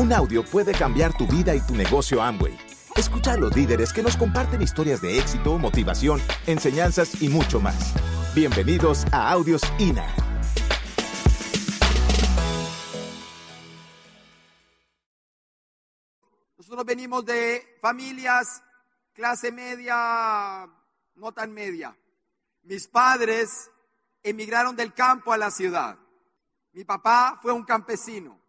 Un 0.00 0.14
audio 0.14 0.42
puede 0.42 0.72
cambiar 0.72 1.14
tu 1.14 1.26
vida 1.26 1.54
y 1.54 1.60
tu 1.60 1.74
negocio 1.74 2.22
Amway. 2.22 2.56
Escucha 2.96 3.34
a 3.34 3.36
los 3.36 3.54
líderes 3.54 3.92
que 3.92 4.02
nos 4.02 4.16
comparten 4.16 4.62
historias 4.62 5.02
de 5.02 5.18
éxito, 5.18 5.58
motivación, 5.58 6.22
enseñanzas 6.46 7.20
y 7.20 7.28
mucho 7.28 7.60
más. 7.60 7.92
Bienvenidos 8.34 9.04
a 9.12 9.30
Audios 9.30 9.60
INA. 9.78 10.06
Nosotros 16.56 16.86
venimos 16.86 17.26
de 17.26 17.62
familias 17.82 18.62
clase 19.12 19.52
media, 19.52 20.66
no 21.16 21.32
tan 21.32 21.52
media. 21.52 21.94
Mis 22.62 22.88
padres 22.88 23.70
emigraron 24.22 24.74
del 24.74 24.94
campo 24.94 25.30
a 25.34 25.36
la 25.36 25.50
ciudad. 25.50 25.98
Mi 26.72 26.84
papá 26.84 27.38
fue 27.42 27.52
un 27.52 27.64
campesino. 27.64 28.39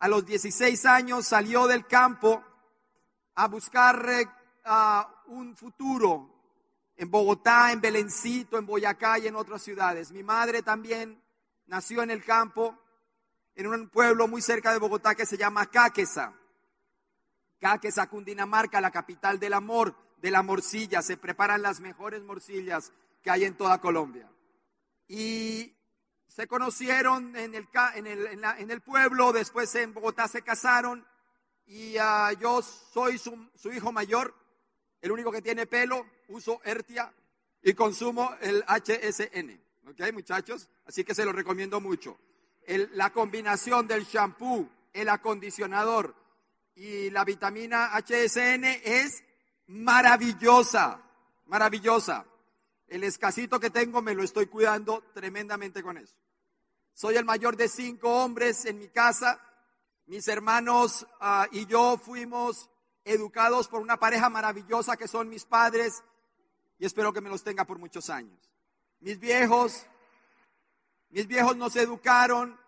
A 0.00 0.08
los 0.08 0.24
16 0.24 0.86
años 0.86 1.26
salió 1.26 1.66
del 1.66 1.86
campo 1.86 2.44
a 3.34 3.48
buscar 3.48 4.08
eh, 4.08 4.26
un 5.26 5.56
futuro 5.56 6.38
en 6.96 7.10
Bogotá, 7.10 7.72
en 7.72 7.80
Belencito, 7.80 8.58
en 8.58 8.66
Boyacá 8.66 9.18
y 9.18 9.28
en 9.28 9.36
otras 9.36 9.62
ciudades. 9.62 10.10
Mi 10.12 10.22
madre 10.22 10.62
también 10.62 11.22
nació 11.66 12.02
en 12.02 12.10
el 12.10 12.24
campo, 12.24 12.76
en 13.54 13.68
un 13.68 13.88
pueblo 13.88 14.28
muy 14.28 14.42
cerca 14.42 14.72
de 14.72 14.78
Bogotá 14.78 15.14
que 15.14 15.26
se 15.26 15.36
llama 15.36 15.66
Cáqueza. 15.66 16.32
Cáqueza, 17.60 18.08
Cundinamarca, 18.08 18.80
la 18.80 18.90
capital 18.90 19.38
del 19.38 19.52
amor, 19.52 19.96
de 20.18 20.30
la 20.30 20.42
morcilla. 20.42 21.02
Se 21.02 21.16
preparan 21.16 21.62
las 21.62 21.80
mejores 21.80 22.22
morcillas 22.22 22.92
que 23.22 23.30
hay 23.30 23.44
en 23.44 23.56
toda 23.56 23.80
Colombia. 23.80 24.30
Y 25.08 25.74
se 26.38 26.46
conocieron 26.46 27.34
en 27.34 27.52
el, 27.52 27.66
en 27.74 28.70
el, 28.70 28.80
pueblo, 28.80 29.32
después 29.32 29.74
en 29.74 29.92
Bogotá 29.92 30.28
se 30.28 30.42
casaron 30.42 31.04
y 31.66 31.96
ah, 31.96 32.32
yo 32.40 32.62
soy 32.62 33.18
su, 33.18 33.72
hijo 33.72 33.90
mayor, 33.90 34.32
el 35.00 35.10
único 35.10 35.32
que 35.32 35.42
tiene 35.42 35.66
pelo, 35.66 36.06
uso 36.28 36.60
Ertia 36.62 37.12
y 37.60 37.74
consumo 37.74 38.36
el 38.40 38.64
HSN. 38.68 39.60
¿Ok, 39.88 40.12
muchachos? 40.12 40.68
Así 40.86 41.02
que 41.02 41.12
se 41.12 41.24
lo 41.24 41.32
recomiendo 41.32 41.80
mucho. 41.80 42.16
la 42.68 43.10
combinación 43.10 43.88
del 43.88 44.04
shampoo, 44.04 44.70
el 44.92 45.08
acondicionador 45.08 46.14
y 46.76 47.10
la 47.10 47.24
vitamina 47.24 47.96
HSN 47.96 48.64
es 48.84 49.24
maravillosa, 49.66 51.02
maravillosa. 51.46 52.26
El 52.86 53.02
escasito 53.02 53.58
que 53.58 53.70
tengo 53.70 54.00
me 54.02 54.14
lo 54.14 54.22
estoy 54.22 54.46
cuidando 54.46 55.02
tremendamente 55.12 55.82
con 55.82 55.98
eso. 55.98 56.14
Soy 56.98 57.14
el 57.14 57.24
mayor 57.24 57.56
de 57.56 57.68
cinco 57.68 58.24
hombres 58.24 58.64
en 58.64 58.76
mi 58.76 58.88
casa. 58.88 59.40
Mis 60.06 60.26
hermanos 60.26 61.06
ah, 61.20 61.46
y 61.52 61.64
yo 61.66 61.96
fuimos 61.96 62.68
educados 63.04 63.68
por 63.68 63.80
una 63.80 64.00
pareja 64.00 64.28
maravillosa 64.28 64.96
que 64.96 65.06
son 65.06 65.28
mis 65.28 65.44
padres 65.44 66.02
y 66.76 66.86
espero 66.86 67.12
que 67.12 67.20
me 67.20 67.28
los 67.28 67.44
tenga 67.44 67.64
por 67.64 67.78
muchos 67.78 68.10
años. 68.10 68.36
Mis 68.98 69.20
viejos, 69.20 69.86
mis 71.10 71.28
viejos 71.28 71.56
nos 71.56 71.76
educaron 71.76 72.58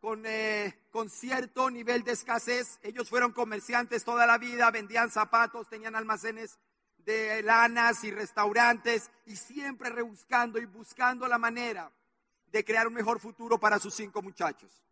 con, 0.00 0.26
eh, 0.26 0.88
con 0.90 1.08
cierto 1.08 1.70
nivel 1.70 2.02
de 2.02 2.10
escasez. 2.10 2.80
Ellos 2.82 3.08
fueron 3.08 3.30
comerciantes 3.30 4.02
toda 4.02 4.26
la 4.26 4.36
vida, 4.36 4.68
vendían 4.72 5.12
zapatos, 5.12 5.68
tenían 5.68 5.94
almacenes 5.94 6.58
de 7.04 7.40
lanas 7.44 8.02
y 8.02 8.10
restaurantes 8.10 9.12
y 9.26 9.36
siempre 9.36 9.90
rebuscando 9.90 10.58
y 10.58 10.64
buscando 10.64 11.28
la 11.28 11.38
manera 11.38 11.92
de 12.52 12.64
crear 12.64 12.86
un 12.86 12.94
mejor 12.94 13.20
futuro 13.20 13.58
para 13.58 13.78
sus 13.78 13.94
cinco 13.94 14.22
muchachos. 14.22 14.82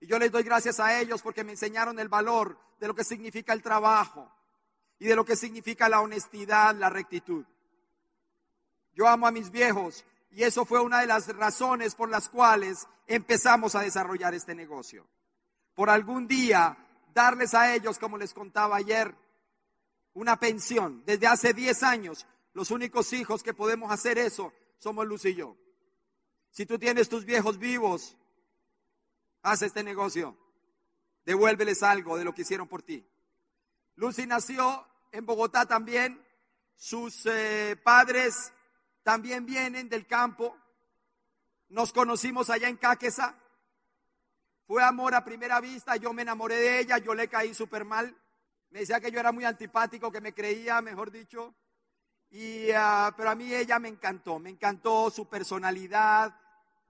Y 0.00 0.06
yo 0.06 0.18
les 0.18 0.30
doy 0.30 0.42
gracias 0.42 0.80
a 0.80 1.00
ellos 1.00 1.22
porque 1.22 1.44
me 1.44 1.52
enseñaron 1.52 1.98
el 1.98 2.08
valor 2.08 2.58
de 2.78 2.86
lo 2.86 2.94
que 2.94 3.04
significa 3.04 3.52
el 3.52 3.62
trabajo 3.62 4.30
y 4.98 5.06
de 5.06 5.16
lo 5.16 5.24
que 5.24 5.36
significa 5.36 5.88
la 5.88 6.00
honestidad, 6.00 6.74
la 6.74 6.90
rectitud. 6.90 7.44
Yo 8.94 9.08
amo 9.08 9.26
a 9.26 9.30
mis 9.30 9.50
viejos 9.50 10.04
y 10.30 10.42
eso 10.42 10.64
fue 10.64 10.80
una 10.80 11.00
de 11.00 11.06
las 11.06 11.34
razones 11.34 11.94
por 11.94 12.08
las 12.08 12.28
cuales 12.28 12.86
empezamos 13.06 13.74
a 13.74 13.80
desarrollar 13.80 14.34
este 14.34 14.54
negocio. 14.54 15.06
Por 15.74 15.90
algún 15.90 16.26
día 16.26 16.76
darles 17.14 17.54
a 17.54 17.74
ellos, 17.74 17.98
como 17.98 18.18
les 18.18 18.34
contaba 18.34 18.76
ayer, 18.76 19.14
una 20.14 20.38
pensión. 20.38 21.02
Desde 21.04 21.26
hace 21.26 21.52
10 21.52 21.82
años, 21.82 22.26
los 22.52 22.70
únicos 22.70 23.12
hijos 23.12 23.42
que 23.42 23.54
podemos 23.54 23.90
hacer 23.90 24.18
eso 24.18 24.52
somos 24.78 25.06
Luz 25.06 25.24
y 25.26 25.34
yo. 25.34 25.56
Si 26.56 26.64
tú 26.64 26.78
tienes 26.78 27.10
tus 27.10 27.26
viejos 27.26 27.58
vivos, 27.58 28.16
haz 29.42 29.60
este 29.60 29.82
negocio. 29.82 30.34
Devuélveles 31.26 31.82
algo 31.82 32.16
de 32.16 32.24
lo 32.24 32.34
que 32.34 32.40
hicieron 32.40 32.66
por 32.66 32.80
ti. 32.80 33.06
Lucy 33.96 34.26
nació 34.26 34.88
en 35.12 35.26
Bogotá 35.26 35.66
también. 35.66 36.18
Sus 36.74 37.26
eh, 37.26 37.78
padres 37.84 38.54
también 39.02 39.44
vienen 39.44 39.90
del 39.90 40.06
campo. 40.06 40.56
Nos 41.68 41.92
conocimos 41.92 42.48
allá 42.48 42.70
en 42.70 42.78
Cáqueza. 42.78 43.36
Fue 44.66 44.82
amor 44.82 45.14
a 45.14 45.26
primera 45.26 45.60
vista. 45.60 45.96
Yo 45.96 46.14
me 46.14 46.22
enamoré 46.22 46.56
de 46.56 46.80
ella. 46.80 46.96
Yo 46.96 47.14
le 47.14 47.28
caí 47.28 47.52
súper 47.52 47.84
mal. 47.84 48.16
Me 48.70 48.78
decía 48.78 48.98
que 48.98 49.10
yo 49.10 49.20
era 49.20 49.30
muy 49.30 49.44
antipático, 49.44 50.10
que 50.10 50.22
me 50.22 50.32
creía, 50.32 50.80
mejor 50.80 51.10
dicho. 51.10 51.54
Y, 52.30 52.70
ah, 52.70 53.12
pero 53.14 53.28
a 53.28 53.34
mí 53.34 53.52
ella 53.52 53.78
me 53.78 53.88
encantó. 53.88 54.38
Me 54.38 54.48
encantó 54.48 55.10
su 55.10 55.28
personalidad, 55.28 56.34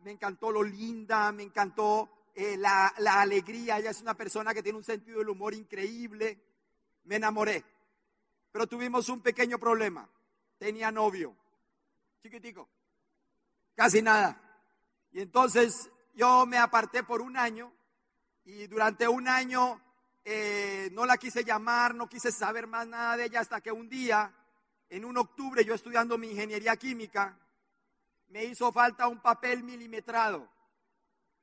me 0.06 0.12
encantó 0.12 0.52
lo 0.52 0.62
linda, 0.62 1.32
me 1.32 1.42
encantó 1.42 2.28
eh, 2.32 2.56
la, 2.56 2.94
la, 2.98 3.22
alegría. 3.22 3.78
Ella 3.78 3.90
es 3.90 4.00
una 4.00 4.14
persona 4.14 4.54
que 4.54 4.62
tiene 4.62 4.78
un 4.78 4.84
sentido 4.84 5.18
del 5.18 5.30
humor 5.30 5.52
increíble. 5.52 6.38
Me 7.06 7.16
enamoré. 7.16 7.64
Pero 8.52 8.68
tuvimos 8.68 9.08
un 9.08 9.20
pequeño 9.20 9.58
problema. 9.58 10.08
Tenía 10.58 10.92
novio. 10.92 11.34
Chiquitico. 12.22 12.68
Casi 13.74 14.00
nada. 14.00 14.40
Y 15.10 15.22
entonces 15.22 15.90
yo 16.14 16.46
me 16.46 16.58
aparté 16.58 17.02
por 17.02 17.20
un 17.20 17.36
año 17.36 17.72
y 18.44 18.68
durante 18.68 19.08
un 19.08 19.26
año 19.26 19.82
eh, 20.24 20.88
no 20.92 21.04
la 21.04 21.16
quise 21.16 21.42
llamar, 21.42 21.96
no 21.96 22.08
quise 22.08 22.30
saber 22.30 22.68
más 22.68 22.86
nada 22.86 23.16
de 23.16 23.24
ella 23.24 23.40
hasta 23.40 23.60
que 23.60 23.72
un 23.72 23.88
día, 23.88 24.32
en 24.88 25.04
un 25.04 25.16
octubre, 25.16 25.64
yo 25.64 25.74
estudiando 25.74 26.16
mi 26.16 26.30
ingeniería 26.30 26.76
química, 26.76 27.36
me 28.28 28.44
hizo 28.44 28.72
falta 28.72 29.08
un 29.08 29.20
papel 29.20 29.62
milimetrado. 29.62 30.48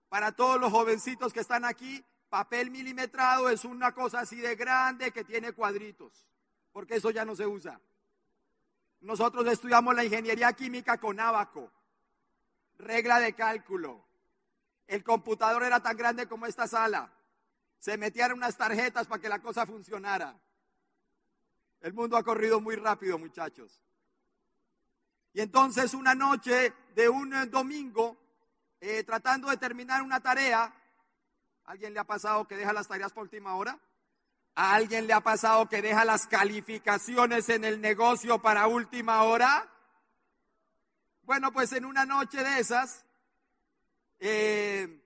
Para 0.10 0.32
todos 0.32 0.60
los 0.60 0.72
jovencitos 0.72 1.34
que 1.34 1.40
están 1.40 1.66
aquí, 1.66 2.04
papel 2.30 2.72
milimetrado 2.72 3.50
es 3.50 3.66
una 3.66 3.94
cosa 3.94 4.20
así 4.20 4.38
de 4.38 4.56
grande 4.56 5.12
que 5.12 5.24
tiene 5.24 5.54
cuadritos, 5.54 6.28
porque 6.72 6.96
eso 6.96 7.12
ya 7.12 7.26
no 7.26 7.36
se 7.36 7.48
usa. 7.48 7.80
Nosotros 9.02 9.46
estudiamos 9.48 9.96
la 9.96 10.06
ingeniería 10.06 10.54
química 10.54 10.98
con 10.98 11.20
abaco, 11.20 11.72
regla 12.78 13.20
de 13.20 13.34
cálculo. 13.34 14.06
El 14.88 15.04
computador 15.04 15.64
era 15.64 15.82
tan 15.82 15.98
grande 15.98 16.28
como 16.28 16.46
esta 16.46 16.68
sala. 16.68 17.12
Se 17.80 17.98
metían 17.98 18.34
unas 18.34 18.56
tarjetas 18.56 19.08
para 19.08 19.22
que 19.22 19.30
la 19.30 19.40
cosa 19.40 19.66
funcionara. 19.66 20.40
El 21.82 21.94
mundo 21.94 22.16
ha 22.16 22.24
corrido 22.24 22.62
muy 22.62 22.76
rápido, 22.76 23.20
muchachos. 23.20 23.84
Y 25.34 25.42
entonces 25.42 25.94
una 25.96 26.14
noche 26.14 26.74
de 26.96 27.10
un 27.10 27.34
eh, 27.34 27.48
domingo, 27.48 28.18
eh, 28.80 29.04
tratando 29.04 29.50
de 29.50 29.58
terminar 29.58 30.04
una 30.04 30.20
tarea, 30.20 30.72
¿alguien 31.66 31.94
le 31.94 32.00
ha 32.00 32.04
pasado 32.04 32.48
que 32.48 32.56
deja 32.56 32.72
las 32.72 32.88
tareas 32.88 33.12
por 33.12 33.24
última 33.24 33.56
hora? 33.56 33.80
¿A 34.56 34.76
alguien 34.76 35.08
le 35.08 35.14
ha 35.14 35.22
pasado 35.22 35.68
que 35.68 35.82
deja 35.82 36.06
las 36.06 36.28
calificaciones 36.28 37.50
en 37.50 37.66
el 37.66 37.82
negocio 37.82 38.40
para 38.40 38.68
última 38.68 39.24
hora? 39.24 39.68
Bueno, 41.24 41.52
pues 41.52 41.74
en 41.74 41.86
una 41.86 42.06
noche 42.06 42.44
de 42.44 42.60
esas, 42.60 43.04
eh, 44.20 45.02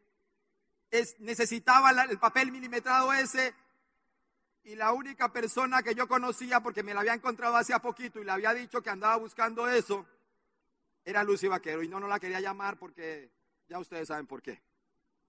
necesitaba 1.19 1.92
el 2.04 2.19
papel 2.19 2.51
milimetrado 2.51 3.13
ese 3.13 3.56
y 4.63 4.75
la 4.75 4.92
única 4.92 5.31
persona 5.31 5.81
que 5.81 5.96
yo 5.96 6.10
conocía, 6.10 6.60
porque 6.60 6.84
me 6.84 6.94
la 6.94 7.00
había 7.00 7.13
encontrado 7.13 7.56
hace 7.56 7.80
poquito 7.80 8.19
y 8.19 8.25
le 8.25 8.31
había 8.31 8.54
dicho 8.54 8.81
que 8.81 8.90
andaba 8.90 9.16
buscando 9.16 9.69
eso, 9.69 10.06
era 11.07 11.24
Lucy 11.24 11.48
Vaquero 11.48 11.81
y 11.81 11.88
no, 11.88 12.01
no 12.01 12.07
la 12.09 12.19
quería 12.19 12.42
llamar 12.42 12.77
porque 12.77 13.31
ya 13.69 13.80
ustedes 13.80 14.09
saben 14.09 14.27
por 14.27 14.42
qué. 14.42 14.62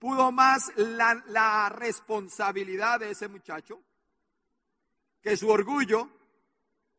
Pudo 0.01 0.33
más 0.33 0.73
la, 0.75 1.23
la 1.29 1.69
responsabilidad 1.69 2.99
de 2.99 3.13
ese 3.13 3.29
muchacho 3.29 3.81
que 5.23 5.37
su 5.37 5.49
orgullo. 5.49 6.11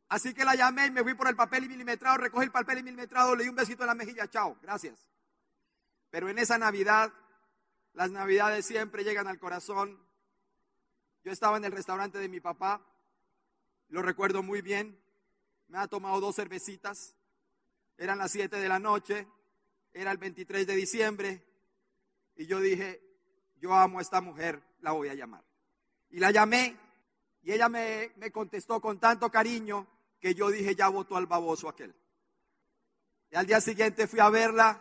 Así 0.08 0.34
que 0.34 0.46
la 0.46 0.56
llamé 0.56 0.86
y 0.86 0.92
me 0.92 1.04
fui 1.04 1.14
por 1.14 1.28
el 1.28 1.36
papel 1.36 1.68
milimetrado, 1.68 2.20
recogí 2.20 2.46
el 2.46 2.54
papel 2.54 2.82
milimetrado, 2.82 3.36
le 3.36 3.44
di 3.44 3.50
un 3.50 3.56
besito 3.58 3.84
en 3.84 3.88
la 3.88 3.96
mejilla, 3.96 4.30
chao, 4.30 4.58
gracias. 4.62 5.10
Pero 6.10 6.30
en 6.30 6.40
esa 6.40 6.58
Navidad, 6.58 7.12
las 7.94 8.12
Navidades 8.12 8.66
siempre 8.66 9.04
llegan 9.04 9.28
al 9.28 9.40
corazón. 9.40 10.02
Yo 11.26 11.34
estaba 11.34 11.58
en 11.58 11.66
el 11.66 11.74
restaurante 11.74 12.18
de 12.18 12.30
mi 12.30 12.40
papá, 12.40 12.82
lo 13.90 14.02
recuerdo 14.02 14.42
muy 14.42 14.62
bien, 14.62 14.98
me 15.68 15.80
ha 15.80 15.88
tomado 15.88 16.22
dos 16.22 16.38
cervecitas 16.38 17.19
eran 18.00 18.18
las 18.18 18.32
7 18.32 18.56
de 18.58 18.70
la 18.70 18.80
noche, 18.80 19.28
era 19.92 20.12
el 20.12 20.18
23 20.18 20.66
de 20.66 20.76
diciembre, 20.76 21.44
y 22.38 22.46
yo 22.46 22.62
dije, 22.62 23.02
yo 23.58 23.74
amo 23.74 24.00
a 24.00 24.02
esta 24.02 24.22
mujer, 24.22 24.64
la 24.80 24.94
voy 24.94 25.10
a 25.10 25.14
llamar. 25.14 25.44
Y 26.10 26.20
la 26.20 26.32
llamé 26.32 26.78
y 27.42 27.52
ella 27.52 27.68
me, 27.68 28.14
me 28.16 28.32
contestó 28.32 28.80
con 28.80 29.00
tanto 29.00 29.30
cariño 29.30 29.86
que 30.22 30.34
yo 30.34 30.50
dije, 30.50 30.76
ya 30.76 30.88
votó 30.88 31.18
al 31.18 31.28
baboso 31.28 31.68
aquel. 31.68 31.94
Y 33.32 33.36
al 33.36 33.46
día 33.46 33.60
siguiente 33.60 34.08
fui 34.08 34.22
a 34.22 34.30
verla, 34.30 34.80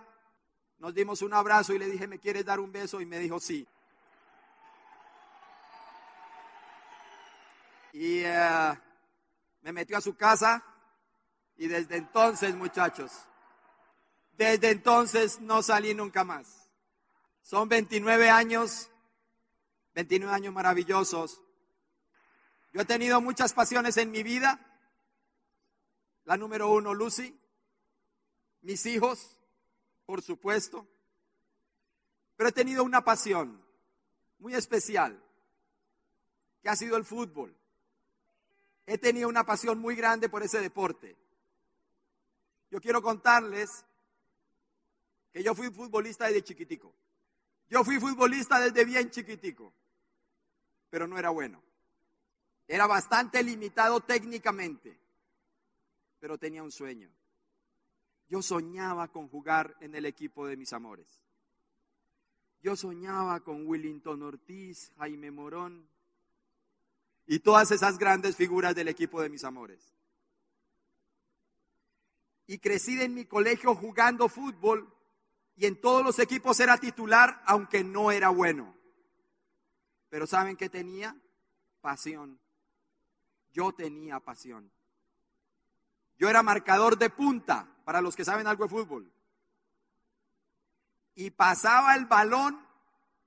nos 0.79 0.95
dimos 0.95 1.21
un 1.23 1.35
abrazo 1.35 1.75
y 1.75 1.81
le 1.81 1.91
dije, 1.91 2.07
¿me 2.07 2.21
quieres 2.21 2.45
dar 2.45 2.61
un 2.61 2.71
beso? 2.71 3.01
Y 3.01 3.07
me 3.07 3.19
dijo, 3.19 3.41
sí. 3.41 3.67
Y 7.93 8.21
eh, 8.21 8.79
me 9.63 9.73
metió 9.73 9.97
a 9.99 10.01
su 10.01 10.17
casa 10.17 10.65
y 11.59 11.67
desde 11.67 11.97
entonces, 11.97 12.55
muchachos, 12.55 13.11
desde 14.37 14.71
entonces 14.71 15.41
no 15.41 15.61
salí 15.61 15.93
nunca 15.93 16.23
más. 16.23 16.71
Son 17.43 17.69
29 17.69 18.31
años, 18.31 18.89
29 19.95 20.33
años 20.33 20.55
maravillosos. 20.55 21.43
Yo 22.73 22.83
he 22.83 22.85
tenido 22.85 23.21
muchas 23.21 23.53
pasiones 23.53 23.97
en 23.97 24.13
mi 24.13 24.23
vida. 24.23 24.61
La 26.25 26.37
número 26.37 26.71
uno, 26.71 26.95
Lucy. 26.95 27.37
Mis 28.63 28.87
hijos, 28.87 29.37
por 30.07 30.23
supuesto. 30.23 30.87
Pero 32.37 32.51
he 32.51 32.53
tenido 32.53 32.85
una 32.85 33.03
pasión 33.03 33.61
muy 34.39 34.55
especial, 34.55 35.21
que 36.63 36.69
ha 36.69 36.77
sido 36.77 36.97
el 36.97 37.05
fútbol. 37.05 37.57
He 38.87 38.97
tenido 38.97 39.29
una 39.29 39.45
pasión 39.45 39.81
muy 39.81 39.97
grande 39.97 40.29
por 40.29 40.45
ese 40.45 40.61
deporte. 40.61 41.17
Yo 42.71 42.81
quiero 42.81 43.03
contarles 43.03 43.85
que 45.33 45.43
yo 45.43 45.55
fui 45.55 45.71
futbolista 45.71 46.27
desde 46.27 46.43
chiquitico. 46.43 46.95
Yo 47.69 47.85
fui 47.85 47.99
futbolista 47.99 48.61
desde 48.61 48.85
bien 48.85 49.11
chiquitico, 49.11 49.73
pero 50.91 51.07
no 51.07 51.19
era 51.19 51.31
bueno. 51.31 51.63
Era 52.67 52.87
bastante 52.87 53.43
limitado 53.43 54.01
técnicamente, 54.01 54.99
pero 56.21 56.39
tenía 56.39 56.63
un 56.63 56.73
sueño. 56.73 57.11
Yo 58.29 58.43
soñaba 58.43 59.09
con 59.09 59.29
jugar 59.29 59.77
en 59.81 59.95
el 59.95 60.05
equipo 60.05 60.47
de 60.47 60.57
mis 60.57 60.73
amores. 60.73 61.21
Yo 62.61 62.77
soñaba 62.77 63.41
con 63.41 63.67
Willington 63.67 64.23
Ortiz, 64.23 64.93
Jaime 64.99 65.31
Morón 65.31 65.89
y 67.27 67.39
todas 67.39 67.71
esas 67.71 67.99
grandes 67.99 68.37
figuras 68.37 68.75
del 68.75 68.89
equipo 68.89 69.23
de 69.23 69.29
mis 69.29 69.45
amores. 69.45 69.95
Y 72.49 72.59
crecí 72.59 73.01
en 73.01 73.15
mi 73.15 73.27
colegio 73.27 73.75
jugando 73.77 74.29
fútbol 74.29 74.93
y 75.55 75.67
en 75.67 75.79
todos 75.81 76.03
los 76.03 76.19
equipos 76.19 76.59
era 76.61 76.79
titular, 76.79 77.43
aunque 77.45 77.85
no 77.85 78.11
era 78.11 78.31
bueno. 78.31 78.75
Pero 80.09 80.27
¿saben 80.27 80.57
qué 80.57 80.71
tenía? 80.71 81.15
Pasión. 81.83 82.41
Yo 83.53 83.73
tenía 83.73 84.19
pasión. 84.19 84.73
Yo 86.17 86.31
era 86.31 86.43
marcador 86.43 86.97
de 86.97 87.11
punta, 87.11 87.69
para 87.85 88.01
los 88.01 88.17
que 88.17 88.25
saben 88.25 88.47
algo 88.47 88.65
de 88.65 88.71
fútbol. 88.71 89.13
Y 91.15 91.31
pasaba 91.31 91.95
el 91.97 92.07
balón 92.07 92.67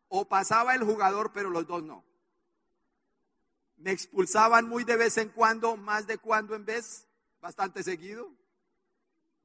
o 0.08 0.28
pasaba 0.28 0.74
el 0.74 0.84
jugador, 0.84 1.32
pero 1.32 1.52
los 1.52 1.68
dos 1.68 1.84
no. 1.84 2.04
Me 3.78 3.92
expulsaban 3.92 4.68
muy 4.68 4.84
de 4.84 4.96
vez 4.96 5.18
en 5.18 5.30
cuando, 5.30 5.78
más 5.78 6.08
de 6.08 6.18
cuando 6.18 6.56
en 6.56 6.66
vez, 6.66 7.08
bastante 7.40 7.84
seguido. 7.84 8.41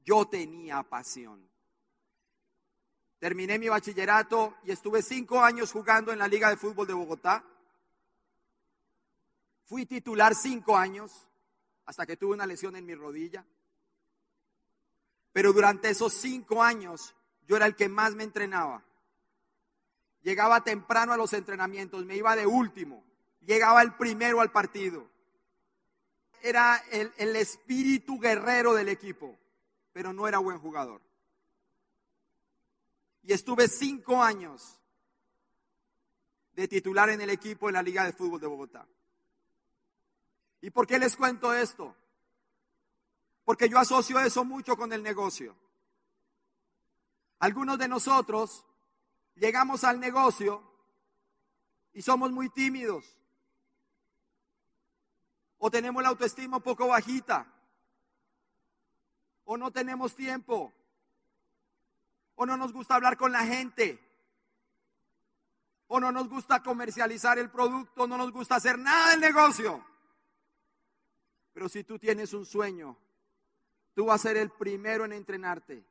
Yo 0.06 0.24
tenía 0.26 0.84
pasión. 0.84 1.46
Terminé 3.18 3.58
mi 3.58 3.68
bachillerato 3.68 4.56
y 4.62 4.70
estuve 4.70 5.02
cinco 5.02 5.40
años 5.40 5.72
jugando 5.72 6.12
en 6.12 6.20
la 6.20 6.28
Liga 6.28 6.48
de 6.48 6.56
Fútbol 6.56 6.86
de 6.86 6.92
Bogotá. 6.94 7.44
Fui 9.64 9.84
titular 9.84 10.36
cinco 10.36 10.76
años 10.76 11.26
hasta 11.86 12.06
que 12.06 12.16
tuve 12.16 12.34
una 12.34 12.46
lesión 12.46 12.76
en 12.76 12.86
mi 12.86 12.94
rodilla. 12.94 13.44
Pero 15.32 15.52
durante 15.52 15.90
esos 15.90 16.12
cinco 16.12 16.62
años 16.62 17.16
yo 17.48 17.56
era 17.56 17.66
el 17.66 17.74
que 17.74 17.88
más 17.88 18.14
me 18.14 18.22
entrenaba. 18.22 18.84
Llegaba 20.22 20.62
temprano 20.62 21.12
a 21.12 21.16
los 21.16 21.32
entrenamientos, 21.32 22.04
me 22.04 22.16
iba 22.16 22.36
de 22.36 22.46
último, 22.46 23.04
llegaba 23.40 23.82
el 23.82 23.94
primero 23.94 24.40
al 24.40 24.52
partido. 24.52 25.08
Era 26.42 26.76
el, 26.92 27.12
el 27.16 27.34
espíritu 27.34 28.20
guerrero 28.20 28.74
del 28.74 28.88
equipo, 28.88 29.36
pero 29.96 30.12
no 30.12 30.28
era 30.28 30.36
buen 30.36 30.58
jugador 30.58 31.00
y 33.22 33.32
estuve 33.32 33.66
cinco 33.66 34.22
años 34.22 34.78
de 36.52 36.68
titular 36.68 37.08
en 37.08 37.22
el 37.22 37.30
equipo 37.30 37.70
en 37.70 37.76
la 37.76 37.82
Liga 37.82 38.04
de 38.04 38.12
Fútbol 38.12 38.38
de 38.38 38.46
Bogotá. 38.46 38.86
¿Y 40.60 40.68
por 40.68 40.86
qué 40.86 40.98
les 40.98 41.16
cuento 41.16 41.54
esto? 41.54 41.96
Porque 43.46 43.70
yo 43.70 43.78
asocio 43.78 44.20
eso 44.20 44.44
mucho 44.44 44.76
con 44.76 44.92
el 44.92 45.02
negocio. 45.02 45.56
Algunos 47.38 47.78
de 47.78 47.88
nosotros 47.88 48.66
llegamos 49.34 49.82
al 49.82 49.98
negocio 49.98 50.62
y 51.94 52.02
somos 52.02 52.30
muy 52.32 52.50
tímidos. 52.50 53.06
O 55.56 55.70
tenemos 55.70 56.02
la 56.02 56.10
autoestima 56.10 56.58
un 56.58 56.62
poco 56.62 56.86
bajita. 56.86 57.50
O 59.46 59.56
no 59.56 59.70
tenemos 59.70 60.14
tiempo 60.14 60.72
o 62.36 62.46
no 62.46 62.56
nos 62.56 62.72
gusta 62.72 62.94
hablar 62.94 63.16
con 63.16 63.32
la 63.32 63.44
gente, 63.44 63.98
o 65.88 65.98
no 65.98 66.12
nos 66.12 66.28
gusta 66.28 66.62
comercializar 66.62 67.38
el 67.38 67.50
producto, 67.50 68.06
no 68.06 68.16
nos 68.16 68.30
gusta 68.30 68.56
hacer 68.56 68.78
nada 68.78 69.10
del 69.10 69.20
negocio. 69.20 69.84
Pero 71.52 71.68
si 71.68 71.82
tú 71.82 71.98
tienes 71.98 72.34
un 72.34 72.44
sueño, 72.44 72.96
tú 73.94 74.06
vas 74.06 74.20
a 74.20 74.28
ser 74.28 74.36
el 74.36 74.50
primero 74.50 75.04
en 75.06 75.12
entrenarte, 75.12 75.82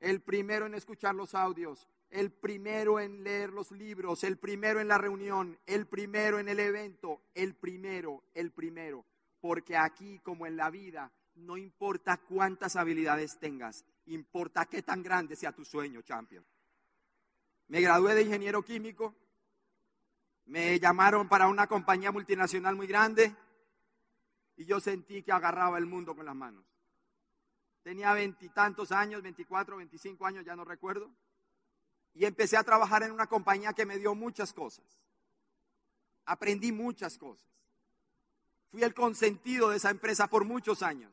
el 0.00 0.22
primero 0.22 0.66
en 0.66 0.74
escuchar 0.74 1.14
los 1.14 1.34
audios, 1.34 1.86
el 2.08 2.32
primero 2.32 2.98
en 2.98 3.22
leer 3.22 3.50
los 3.50 3.70
libros, 3.70 4.24
el 4.24 4.38
primero 4.38 4.80
en 4.80 4.88
la 4.88 4.98
reunión, 4.98 5.58
el 5.66 5.86
primero 5.86 6.38
en 6.38 6.48
el 6.48 6.58
evento, 6.58 7.20
el 7.34 7.54
primero, 7.54 8.22
el 8.34 8.50
primero. 8.50 9.04
Porque 9.40 9.76
aquí, 9.76 10.18
como 10.20 10.46
en 10.46 10.56
la 10.56 10.70
vida, 10.70 11.12
no 11.40 11.56
importa 11.56 12.16
cuántas 12.16 12.76
habilidades 12.76 13.38
tengas, 13.38 13.84
importa 14.06 14.66
qué 14.66 14.82
tan 14.82 15.02
grande 15.02 15.36
sea 15.36 15.52
tu 15.52 15.64
sueño, 15.64 16.02
champion. 16.02 16.44
Me 17.68 17.80
gradué 17.80 18.14
de 18.14 18.22
ingeniero 18.22 18.62
químico, 18.64 19.14
me 20.46 20.78
llamaron 20.80 21.28
para 21.28 21.46
una 21.46 21.66
compañía 21.66 22.10
multinacional 22.10 22.74
muy 22.74 22.86
grande 22.86 23.34
y 24.56 24.64
yo 24.64 24.80
sentí 24.80 25.22
que 25.22 25.32
agarraba 25.32 25.78
el 25.78 25.86
mundo 25.86 26.14
con 26.14 26.26
las 26.26 26.34
manos. 26.34 26.64
Tenía 27.82 28.12
veintitantos 28.12 28.92
años, 28.92 29.22
veinticuatro, 29.22 29.76
veinticinco 29.76 30.26
años, 30.26 30.44
ya 30.44 30.54
no 30.54 30.64
recuerdo, 30.64 31.10
y 32.14 32.24
empecé 32.24 32.56
a 32.56 32.64
trabajar 32.64 33.04
en 33.04 33.12
una 33.12 33.26
compañía 33.26 33.72
que 33.72 33.86
me 33.86 33.98
dio 33.98 34.14
muchas 34.14 34.52
cosas. 34.52 34.84
Aprendí 36.26 36.72
muchas 36.72 37.16
cosas. 37.16 37.46
Fui 38.70 38.82
el 38.82 38.94
consentido 38.94 39.70
de 39.70 39.78
esa 39.78 39.90
empresa 39.90 40.26
por 40.28 40.44
muchos 40.44 40.82
años. 40.82 41.12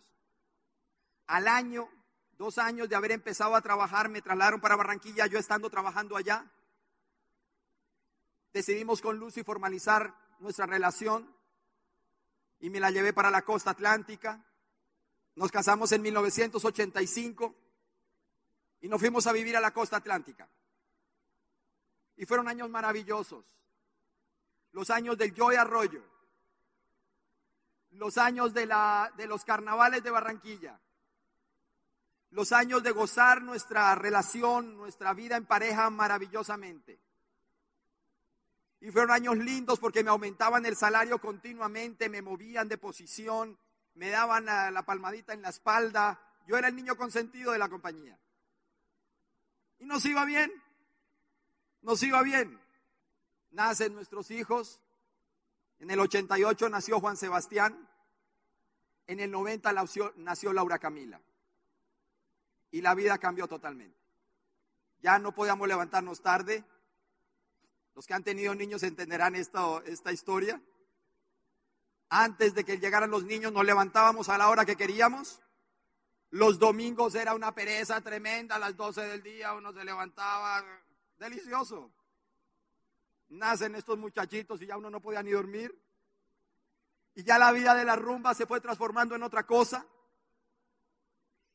Al 1.27 1.47
año 1.47 1.89
dos 2.37 2.57
años 2.57 2.87
de 2.87 2.95
haber 2.95 3.11
empezado 3.11 3.55
a 3.55 3.61
trabajar, 3.61 4.09
me 4.09 4.21
trasladaron 4.21 4.61
para 4.61 4.75
Barranquilla, 4.75 5.25
yo 5.27 5.39
estando 5.39 5.69
trabajando 5.69 6.15
allá. 6.15 6.45
Decidimos 8.53 9.01
con 9.01 9.17
Lucy 9.17 9.43
formalizar 9.43 10.15
nuestra 10.39 10.65
relación 10.65 11.35
y 12.59 12.69
me 12.69 12.79
la 12.79 12.91
llevé 12.91 13.11
para 13.13 13.31
la 13.31 13.41
costa 13.41 13.71
atlántica. 13.71 14.43
Nos 15.35 15.51
casamos 15.51 15.91
en 15.91 16.01
1985 16.01 17.55
y 18.81 18.87
nos 18.87 18.99
fuimos 18.99 19.27
a 19.27 19.31
vivir 19.31 19.57
a 19.57 19.61
la 19.61 19.71
costa 19.71 19.97
atlántica. 19.97 20.47
Y 22.15 22.25
fueron 22.25 22.47
años 22.47 22.69
maravillosos. 22.69 23.45
Los 24.71 24.89
años 24.89 25.17
del 25.17 25.33
Joy 25.33 25.55
Arroyo. 25.55 26.03
Los 27.91 28.17
años 28.17 28.53
de, 28.53 28.65
la, 28.65 29.11
de 29.17 29.27
los 29.27 29.43
carnavales 29.43 30.03
de 30.03 30.09
Barranquilla 30.09 30.79
los 32.31 32.51
años 32.51 32.83
de 32.83 32.91
gozar 32.91 33.41
nuestra 33.41 33.95
relación, 33.95 34.75
nuestra 34.75 35.13
vida 35.13 35.37
en 35.37 35.45
pareja 35.45 35.89
maravillosamente. 35.89 36.99
Y 38.79 38.91
fueron 38.91 39.11
años 39.11 39.37
lindos 39.37 39.79
porque 39.79 40.03
me 40.03 40.09
aumentaban 40.09 40.65
el 40.65 40.75
salario 40.75 41.19
continuamente, 41.19 42.09
me 42.09 42.21
movían 42.21 42.67
de 42.67 42.77
posición, 42.77 43.57
me 43.95 44.09
daban 44.09 44.45
la, 44.45 44.83
palmadita 44.83 45.33
en 45.33 45.41
la 45.41 45.49
espalda. 45.49 46.21
Yo 46.47 46.57
era 46.57 46.67
el 46.67 46.75
niño 46.75 46.95
consentido 46.95 47.53
de 47.53 47.57
la 47.57 47.69
compañía. 47.69 48.19
Y 49.79 49.85
nos 49.85 50.05
iba 50.05 50.25
bien, 50.25 50.51
nos 51.81 52.03
iba 52.03 52.21
bien. 52.21 52.59
Nacen 53.51 53.95
nuestros 53.95 54.29
hijos. 54.29 54.79
En 55.79 55.89
el 55.89 55.99
88 55.99 56.69
nació 56.69 56.99
Juan 56.99 57.17
Sebastián. 57.17 57.89
En 59.07 59.19
el 59.19 59.31
90 59.31 59.73
nació 60.17 60.53
Laura 60.53 60.77
Camila 60.77 61.19
y 62.71 62.81
la 62.81 62.95
vida 62.95 63.17
cambió 63.17 63.47
totalmente. 63.47 63.97
Ya 65.01 65.19
no 65.19 65.33
podíamos 65.33 65.67
levantarnos 65.67 66.21
tarde. 66.21 66.63
Los 67.95 68.05
que 68.05 68.13
han 68.13 68.23
tenido 68.23 68.53
niños 68.55 68.83
entenderán 68.83 69.35
esta, 69.35 69.81
esta 69.85 70.11
historia. 70.11 70.61
Antes 72.09 72.53
de 72.53 72.63
que 72.63 72.79
llegaran 72.79 73.11
los 73.11 73.23
niños 73.23 73.51
nos 73.51 73.65
levantábamos 73.65 74.29
a 74.29 74.37
la 74.37 74.49
hora 74.49 74.65
que 74.65 74.75
queríamos. 74.75 75.41
Los 76.29 76.59
domingos 76.59 77.15
era 77.15 77.33
una 77.33 77.53
pereza 77.53 78.01
tremenda, 78.01 78.55
a 78.55 78.59
las 78.59 78.75
12 78.75 79.01
del 79.01 79.23
día 79.23 79.53
uno 79.53 79.71
se 79.71 79.83
levantaba, 79.83 80.63
delicioso. 81.17 81.91
Nacen 83.29 83.75
estos 83.75 83.97
muchachitos 83.97 84.61
y 84.61 84.67
ya 84.67 84.77
uno 84.77 84.89
no 84.89 85.01
podía 85.01 85.23
ni 85.23 85.31
dormir. 85.31 85.73
Y 87.15 87.23
ya 87.23 87.39
la 87.39 87.51
vida 87.51 87.73
de 87.75 87.85
la 87.85 87.95
rumba 87.95 88.33
se 88.33 88.45
fue 88.45 88.61
transformando 88.61 89.15
en 89.15 89.23
otra 89.23 89.45
cosa. 89.45 89.85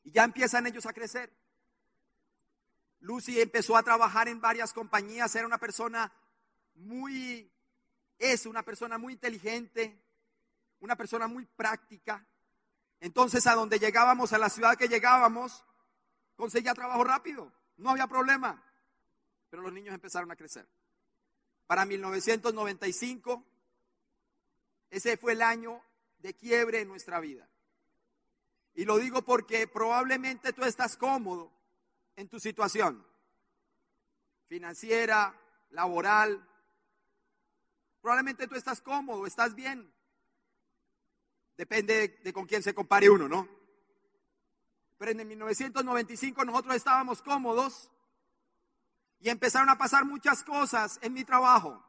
Y 0.03 0.11
ya 0.11 0.23
empiezan 0.23 0.67
ellos 0.67 0.85
a 0.85 0.93
crecer. 0.93 1.31
Lucy 2.99 3.41
empezó 3.41 3.75
a 3.75 3.83
trabajar 3.83 4.27
en 4.29 4.39
varias 4.39 4.71
compañías, 4.71 5.35
era 5.35 5.45
una 5.45 5.57
persona 5.57 6.11
muy, 6.75 7.51
es 8.17 8.45
una 8.45 8.63
persona 8.63 8.97
muy 8.97 9.13
inteligente, 9.13 10.01
una 10.79 10.95
persona 10.95 11.27
muy 11.27 11.45
práctica. 11.45 12.25
Entonces 13.01 13.45
a 13.45 13.55
donde 13.55 13.79
llegábamos, 13.79 14.31
a 14.31 14.37
la 14.37 14.49
ciudad 14.49 14.77
que 14.77 14.87
llegábamos, 14.87 15.65
conseguía 16.37 16.73
trabajo 16.73 17.03
rápido, 17.03 17.51
no 17.75 17.89
había 17.89 18.07
problema. 18.07 18.63
Pero 19.49 19.63
los 19.63 19.73
niños 19.73 19.93
empezaron 19.93 20.31
a 20.31 20.37
crecer. 20.37 20.65
Para 21.67 21.85
1995, 21.85 23.45
ese 24.89 25.17
fue 25.17 25.33
el 25.33 25.41
año 25.41 25.81
de 26.19 26.33
quiebre 26.33 26.79
en 26.79 26.87
nuestra 26.87 27.19
vida. 27.19 27.49
Y 28.75 28.85
lo 28.85 28.97
digo 28.97 29.21
porque 29.21 29.67
probablemente 29.67 30.53
tú 30.53 30.63
estás 30.63 30.97
cómodo 30.97 31.51
en 32.15 32.27
tu 32.27 32.39
situación 32.39 33.05
financiera, 34.47 35.35
laboral. 35.71 36.47
Probablemente 38.01 38.47
tú 38.47 38.55
estás 38.55 38.81
cómodo, 38.81 39.25
estás 39.25 39.55
bien. 39.55 39.91
Depende 41.57 42.19
de, 42.23 42.33
con 42.33 42.45
quién 42.45 42.63
se 42.63 42.73
compare 42.73 43.09
uno, 43.09 43.27
¿no? 43.27 43.47
Pero 44.97 45.11
en 45.11 45.19
el 45.19 45.27
1995 45.27 46.45
nosotros 46.45 46.75
estábamos 46.75 47.21
cómodos 47.21 47.89
y 49.19 49.29
empezaron 49.29 49.69
a 49.69 49.77
pasar 49.77 50.05
muchas 50.05 50.43
cosas 50.43 50.99
en 51.01 51.13
mi 51.13 51.23
trabajo. 51.23 51.83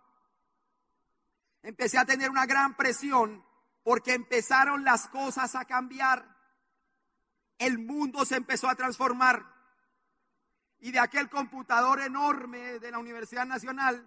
Empecé 1.63 1.99
a 1.99 2.05
tener 2.05 2.31
una 2.31 2.47
gran 2.47 2.77
presión 2.77 3.45
porque 3.83 4.15
empezaron 4.15 4.85
las 4.85 5.09
cosas 5.09 5.55
a 5.55 5.65
cambiar 5.65 6.34
el 7.59 7.79
mundo 7.79 8.25
se 8.25 8.37
empezó 8.37 8.69
a 8.69 8.75
transformar. 8.75 9.45
Y 10.81 10.93
de 10.93 10.99
aquel 10.99 11.31
computador 11.31 12.01
enorme 12.01 12.79
de 12.79 12.91
la 12.91 12.99
Universidad 12.99 13.47
Nacional 13.47 14.07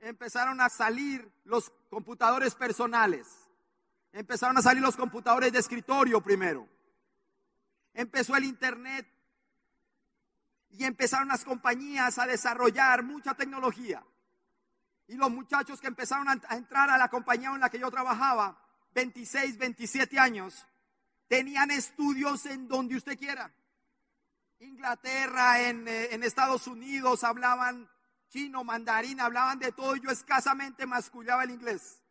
empezaron 0.00 0.60
a 0.60 0.68
salir 0.68 1.30
los 1.44 1.70
computadores 1.88 2.54
personales. 2.54 3.26
Empezaron 4.12 4.58
a 4.58 4.62
salir 4.62 4.82
los 4.82 4.96
computadores 4.96 5.52
de 5.52 5.58
escritorio 5.58 6.20
primero. 6.20 6.68
Empezó 7.94 8.36
el 8.36 8.44
Internet. 8.44 9.08
Y 10.70 10.84
empezaron 10.84 11.28
las 11.28 11.44
compañías 11.44 12.18
a 12.18 12.26
desarrollar 12.26 13.02
mucha 13.02 13.34
tecnología. 13.34 14.02
Y 15.06 15.16
los 15.16 15.30
muchachos 15.30 15.80
que 15.80 15.88
empezaron 15.88 16.28
a 16.28 16.56
entrar 16.56 16.88
a 16.88 16.96
la 16.96 17.08
compañía 17.08 17.50
en 17.50 17.60
la 17.60 17.68
que 17.68 17.78
yo 17.78 17.90
trabajaba, 17.90 18.58
26, 18.94 19.58
27 19.58 20.18
años, 20.18 20.66
Tenían 21.32 21.70
estudios 21.70 22.44
en 22.44 22.68
donde 22.68 22.94
usted 22.94 23.18
quiera. 23.18 23.50
Inglaterra, 24.60 25.62
en, 25.62 25.88
eh, 25.88 26.12
en 26.12 26.24
Estados 26.24 26.66
Unidos, 26.66 27.24
hablaban 27.24 27.88
chino, 28.28 28.64
mandarín, 28.64 29.18
hablaban 29.18 29.58
de 29.58 29.72
todo. 29.72 29.96
Yo 29.96 30.10
escasamente 30.10 30.84
mascullaba 30.84 31.44
el 31.44 31.52
inglés. 31.52 32.02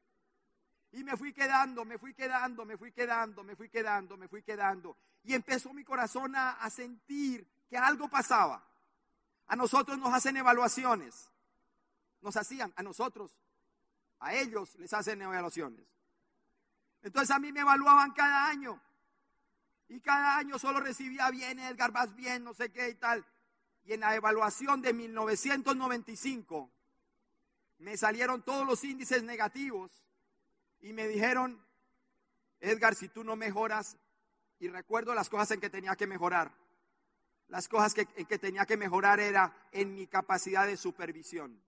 Y 0.91 1.03
me 1.03 1.15
fui 1.17 1.33
quedando, 1.33 1.85
me 1.85 1.99
fui 1.99 2.15
quedando, 2.15 2.65
me 2.65 2.77
fui 2.77 2.91
quedando, 2.91 3.43
me 3.43 3.55
fui 3.55 3.69
quedando, 3.69 4.17
me 4.17 4.27
fui 4.27 4.41
quedando. 4.41 4.97
Y 5.23 5.35
empezó 5.35 5.71
mi 5.71 5.83
corazón 5.83 6.35
a, 6.35 6.67
sentir 6.71 7.47
que 7.69 7.77
algo 7.77 8.09
pasaba. 8.09 8.67
A 9.45 9.55
nosotros 9.55 9.99
nos 9.99 10.11
hacen 10.11 10.35
evaluaciones. 10.35 11.29
Nos 12.21 12.35
hacían, 12.37 12.73
a 12.75 12.81
nosotros, 12.81 13.37
a 14.19 14.33
ellos 14.33 14.73
les 14.79 14.91
hacen 14.91 15.21
evaluaciones. 15.21 15.85
Entonces 17.03 17.29
a 17.29 17.37
mí 17.37 17.51
me 17.51 17.59
evaluaban 17.59 18.13
cada 18.13 18.47
año. 18.47 18.81
Y 19.91 19.99
cada 19.99 20.37
año 20.37 20.57
solo 20.57 20.79
recibía 20.79 21.29
bien, 21.31 21.59
Edgar, 21.59 21.91
vas 21.91 22.15
bien, 22.15 22.45
no 22.45 22.53
sé 22.53 22.71
qué 22.71 22.87
y 22.87 22.95
tal. 22.95 23.25
Y 23.83 23.91
en 23.91 23.99
la 23.99 24.15
evaluación 24.15 24.81
de 24.81 24.93
1995 24.93 26.71
me 27.79 27.97
salieron 27.97 28.41
todos 28.41 28.65
los 28.65 28.85
índices 28.85 29.21
negativos 29.23 29.91
y 30.79 30.93
me 30.93 31.09
dijeron, 31.09 31.61
Edgar, 32.61 32.95
si 32.95 33.09
tú 33.09 33.25
no 33.25 33.35
mejoras, 33.35 33.97
y 34.59 34.69
recuerdo 34.69 35.13
las 35.13 35.27
cosas 35.27 35.51
en 35.51 35.59
que 35.59 35.69
tenía 35.69 35.97
que 35.97 36.07
mejorar. 36.07 36.53
Las 37.49 37.67
cosas 37.67 37.93
que, 37.93 38.07
en 38.15 38.25
que 38.27 38.39
tenía 38.39 38.65
que 38.65 38.77
mejorar 38.77 39.19
era 39.19 39.53
en 39.73 39.93
mi 39.93 40.07
capacidad 40.07 40.67
de 40.67 40.77
supervisión. 40.77 41.61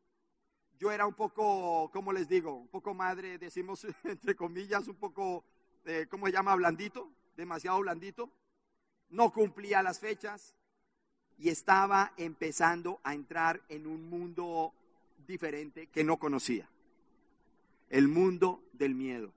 Yo 0.77 0.93
era 0.93 1.05
un 1.05 1.13
poco, 1.13 1.91
¿cómo 1.91 2.13
les 2.13 2.29
digo? 2.29 2.55
Un 2.55 2.69
poco 2.69 2.93
madre, 2.93 3.37
decimos 3.37 3.85
entre 4.05 4.33
comillas, 4.33 4.87
un 4.87 4.95
poco, 4.95 5.43
eh, 5.83 6.07
¿cómo 6.09 6.27
se 6.27 6.31
llama? 6.31 6.55
Blandito 6.55 7.11
demasiado 7.35 7.79
blandito, 7.79 8.29
no 9.09 9.31
cumplía 9.31 9.83
las 9.83 9.99
fechas 9.99 10.55
y 11.37 11.49
estaba 11.49 12.13
empezando 12.17 12.99
a 13.03 13.13
entrar 13.13 13.61
en 13.69 13.87
un 13.87 14.09
mundo 14.09 14.73
diferente 15.27 15.87
que 15.87 16.03
no 16.03 16.17
conocía. 16.17 16.67
El 17.89 18.07
mundo 18.07 18.63
del 18.73 18.95
miedo. 18.95 19.31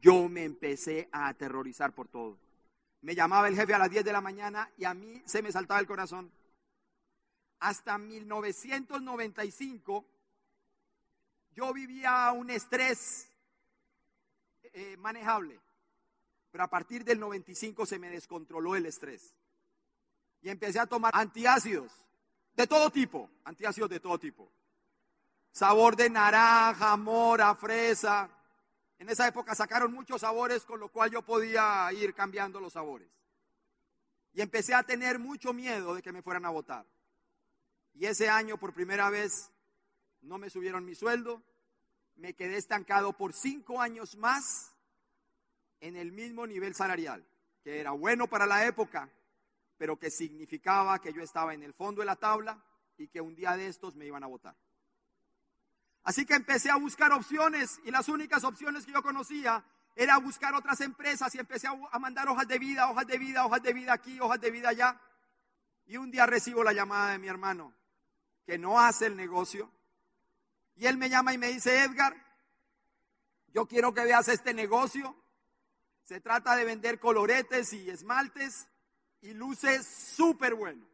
Yo 0.00 0.28
me 0.28 0.44
empecé 0.44 1.08
a 1.12 1.28
aterrorizar 1.28 1.92
por 1.92 2.08
todo. 2.08 2.36
Me 3.02 3.14
llamaba 3.14 3.48
el 3.48 3.56
jefe 3.56 3.74
a 3.74 3.78
las 3.78 3.90
10 3.90 4.04
de 4.04 4.12
la 4.12 4.20
mañana 4.20 4.70
y 4.78 4.84
a 4.84 4.94
mí 4.94 5.22
se 5.24 5.42
me 5.42 5.52
saltaba 5.52 5.80
el 5.80 5.86
corazón. 5.86 6.30
Hasta 7.60 7.98
1995 7.98 10.04
yo 11.54 11.72
vivía 11.72 12.32
un 12.32 12.50
estrés 12.50 13.30
eh, 14.72 14.96
manejable. 14.96 15.60
Pero 16.52 16.64
a 16.64 16.68
partir 16.68 17.02
del 17.02 17.18
95 17.18 17.86
se 17.86 17.98
me 17.98 18.10
descontroló 18.10 18.76
el 18.76 18.84
estrés. 18.84 19.34
Y 20.42 20.50
empecé 20.50 20.78
a 20.78 20.86
tomar 20.86 21.10
antiácidos 21.14 21.90
de 22.54 22.66
todo 22.66 22.90
tipo, 22.90 23.30
antiácidos 23.44 23.88
de 23.88 24.00
todo 24.00 24.18
tipo. 24.18 24.52
Sabor 25.50 25.96
de 25.96 26.10
naranja, 26.10 26.94
mora, 26.98 27.54
fresa. 27.54 28.28
En 28.98 29.08
esa 29.08 29.26
época 29.26 29.54
sacaron 29.54 29.92
muchos 29.92 30.20
sabores, 30.20 30.64
con 30.64 30.78
lo 30.78 30.90
cual 30.90 31.10
yo 31.10 31.22
podía 31.22 31.90
ir 31.94 32.14
cambiando 32.14 32.60
los 32.60 32.74
sabores. 32.74 33.08
Y 34.34 34.42
empecé 34.42 34.74
a 34.74 34.82
tener 34.82 35.18
mucho 35.18 35.54
miedo 35.54 35.94
de 35.94 36.02
que 36.02 36.12
me 36.12 36.22
fueran 36.22 36.44
a 36.44 36.50
votar. 36.50 36.84
Y 37.94 38.04
ese 38.06 38.28
año, 38.28 38.58
por 38.58 38.74
primera 38.74 39.08
vez, 39.08 39.50
no 40.20 40.36
me 40.36 40.50
subieron 40.50 40.84
mi 40.84 40.94
sueldo. 40.94 41.42
Me 42.16 42.34
quedé 42.34 42.58
estancado 42.58 43.14
por 43.14 43.32
cinco 43.32 43.80
años 43.80 44.16
más 44.16 44.71
en 45.82 45.96
el 45.96 46.12
mismo 46.12 46.46
nivel 46.46 46.74
salarial, 46.74 47.26
que 47.62 47.80
era 47.80 47.90
bueno 47.90 48.28
para 48.28 48.46
la 48.46 48.64
época, 48.64 49.10
pero 49.76 49.98
que 49.98 50.10
significaba 50.10 51.00
que 51.00 51.12
yo 51.12 51.22
estaba 51.22 51.52
en 51.52 51.62
el 51.64 51.74
fondo 51.74 52.00
de 52.00 52.06
la 52.06 52.16
tabla 52.16 52.64
y 52.96 53.08
que 53.08 53.20
un 53.20 53.34
día 53.34 53.56
de 53.56 53.66
estos 53.66 53.96
me 53.96 54.06
iban 54.06 54.22
a 54.22 54.28
votar. 54.28 54.54
Así 56.04 56.24
que 56.24 56.34
empecé 56.34 56.70
a 56.70 56.76
buscar 56.76 57.12
opciones 57.12 57.80
y 57.84 57.90
las 57.90 58.08
únicas 58.08 58.44
opciones 58.44 58.86
que 58.86 58.92
yo 58.92 59.02
conocía 59.02 59.64
era 59.96 60.18
buscar 60.18 60.54
otras 60.54 60.80
empresas 60.80 61.34
y 61.34 61.40
empecé 61.40 61.66
a, 61.66 61.98
mandar 61.98 62.28
hojas 62.28 62.46
de 62.46 62.60
vida, 62.60 62.88
hojas 62.88 63.06
de 63.06 63.18
vida, 63.18 63.44
hojas 63.44 63.62
de 63.62 63.72
vida 63.72 63.92
aquí, 63.92 64.20
hojas 64.20 64.40
de 64.40 64.50
vida 64.52 64.68
allá. 64.68 65.00
Y 65.86 65.96
un 65.96 66.12
día 66.12 66.26
recibo 66.26 66.62
la 66.62 66.72
llamada 66.72 67.10
de 67.10 67.18
mi 67.18 67.26
hermano, 67.26 67.74
que 68.46 68.58
no 68.58 68.80
hace 68.80 69.06
el 69.06 69.16
negocio, 69.16 69.68
y 70.76 70.86
él 70.86 70.96
me 70.96 71.10
llama 71.10 71.34
y 71.34 71.38
me 71.38 71.48
dice, 71.48 71.82
Edgar, 71.82 72.16
yo 73.48 73.66
quiero 73.66 73.92
que 73.92 74.04
veas 74.04 74.28
este 74.28 74.54
negocio, 74.54 75.14
se 76.02 76.20
trata 76.20 76.56
de 76.56 76.64
vender 76.64 76.98
coloretes 76.98 77.72
y 77.72 77.88
esmaltes 77.88 78.68
y 79.20 79.34
luce 79.34 79.82
súper 79.82 80.54
bueno. 80.54 80.86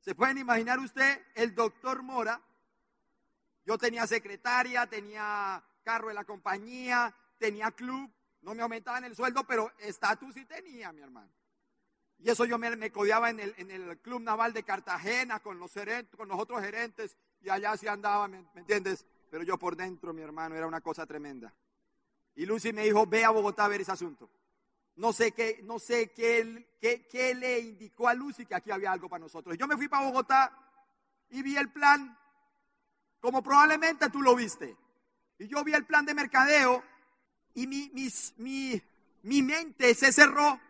¿Se 0.00 0.14
pueden 0.14 0.38
imaginar 0.38 0.78
usted 0.78 1.20
el 1.34 1.54
doctor 1.54 2.02
Mora? 2.02 2.40
Yo 3.64 3.78
tenía 3.78 4.06
secretaria, 4.06 4.86
tenía 4.86 5.62
carro 5.84 6.08
de 6.08 6.14
la 6.14 6.24
compañía, 6.24 7.14
tenía 7.38 7.70
club, 7.70 8.10
no 8.42 8.54
me 8.54 8.62
aumentaban 8.62 9.04
el 9.04 9.14
sueldo, 9.14 9.44
pero 9.44 9.72
estatus 9.78 10.34
sí 10.34 10.44
tenía, 10.44 10.92
mi 10.92 11.00
hermano. 11.00 11.30
Y 12.18 12.30
eso 12.30 12.44
yo 12.44 12.58
me, 12.58 12.90
codeaba 12.92 13.30
en 13.30 13.40
el, 13.40 13.54
en 13.58 13.70
el, 13.70 13.98
Club 13.98 14.22
Naval 14.22 14.52
de 14.52 14.62
Cartagena 14.62 15.40
con 15.40 15.58
los, 15.58 15.72
con 16.16 16.30
otros 16.30 16.60
gerentes 16.60 17.16
y 17.40 17.48
allá 17.48 17.76
sí 17.76 17.88
andaba, 17.88 18.28
¿me 18.28 18.44
entiendes? 18.54 19.04
Pero 19.28 19.42
yo 19.42 19.58
por 19.58 19.76
dentro, 19.76 20.12
mi 20.12 20.22
hermano, 20.22 20.54
era 20.54 20.66
una 20.66 20.80
cosa 20.80 21.04
tremenda. 21.04 21.52
Y 22.36 22.46
Lucy 22.46 22.72
me 22.72 22.84
dijo, 22.84 23.06
ve 23.06 23.24
a 23.24 23.30
Bogotá 23.30 23.64
a 23.64 23.68
ver 23.68 23.80
ese 23.80 23.92
asunto. 23.92 24.30
No 24.96 25.12
sé 25.12 25.32
qué, 25.32 25.60
no 25.64 25.78
sé 25.78 26.12
qué, 26.12 26.66
qué, 26.80 27.34
le 27.34 27.60
indicó 27.60 28.08
a 28.08 28.14
Lucy 28.14 28.44
que 28.44 28.54
aquí 28.54 28.70
había 28.70 28.92
algo 28.92 29.08
para 29.08 29.22
nosotros. 29.22 29.56
Yo 29.56 29.66
me 29.66 29.76
fui 29.76 29.88
para 29.88 30.04
Bogotá 30.04 30.52
y 31.30 31.42
vi 31.42 31.56
el 31.56 31.70
plan, 31.70 32.16
como 33.20 33.42
probablemente 33.42 34.10
tú 34.10 34.20
lo 34.20 34.34
viste. 34.36 34.76
Y 35.38 35.48
yo 35.48 35.64
vi 35.64 35.72
el 35.72 35.86
plan 35.86 36.04
de 36.04 36.14
mercadeo 36.14 36.82
y 37.54 37.66
mi, 37.66 37.90
mi, 38.36 38.82
mi 39.22 39.42
mente 39.42 39.94
se 39.94 40.12
cerró. 40.12 40.60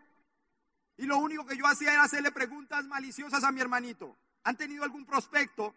Y 0.97 1.07
lo 1.07 1.19
único 1.19 1.45
que 1.45 1.57
yo 1.57 1.67
hacía 1.67 1.93
era 1.93 2.05
hacerle 2.05 2.31
preguntas 2.31 2.85
maliciosas 2.85 3.43
a 3.43 3.51
mi 3.51 3.61
hermanito. 3.61 4.17
¿Han 4.45 4.57
tenido 4.57 4.85
algún 4.85 5.05
prospecto 5.05 5.75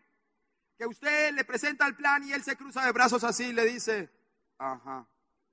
que 0.77 0.85
usted 0.85 1.33
le 1.33 1.45
presenta 1.45 1.87
el 1.87 1.95
plan 1.95 2.23
y 2.23 2.33
él 2.33 2.43
se 2.43 2.55
cruza 2.55 2.85
de 2.85 2.91
brazos 2.91 3.23
así 3.23 3.45
y 3.45 3.53
le 3.53 3.65
dice, 3.65 4.09
ajá, 4.57 5.07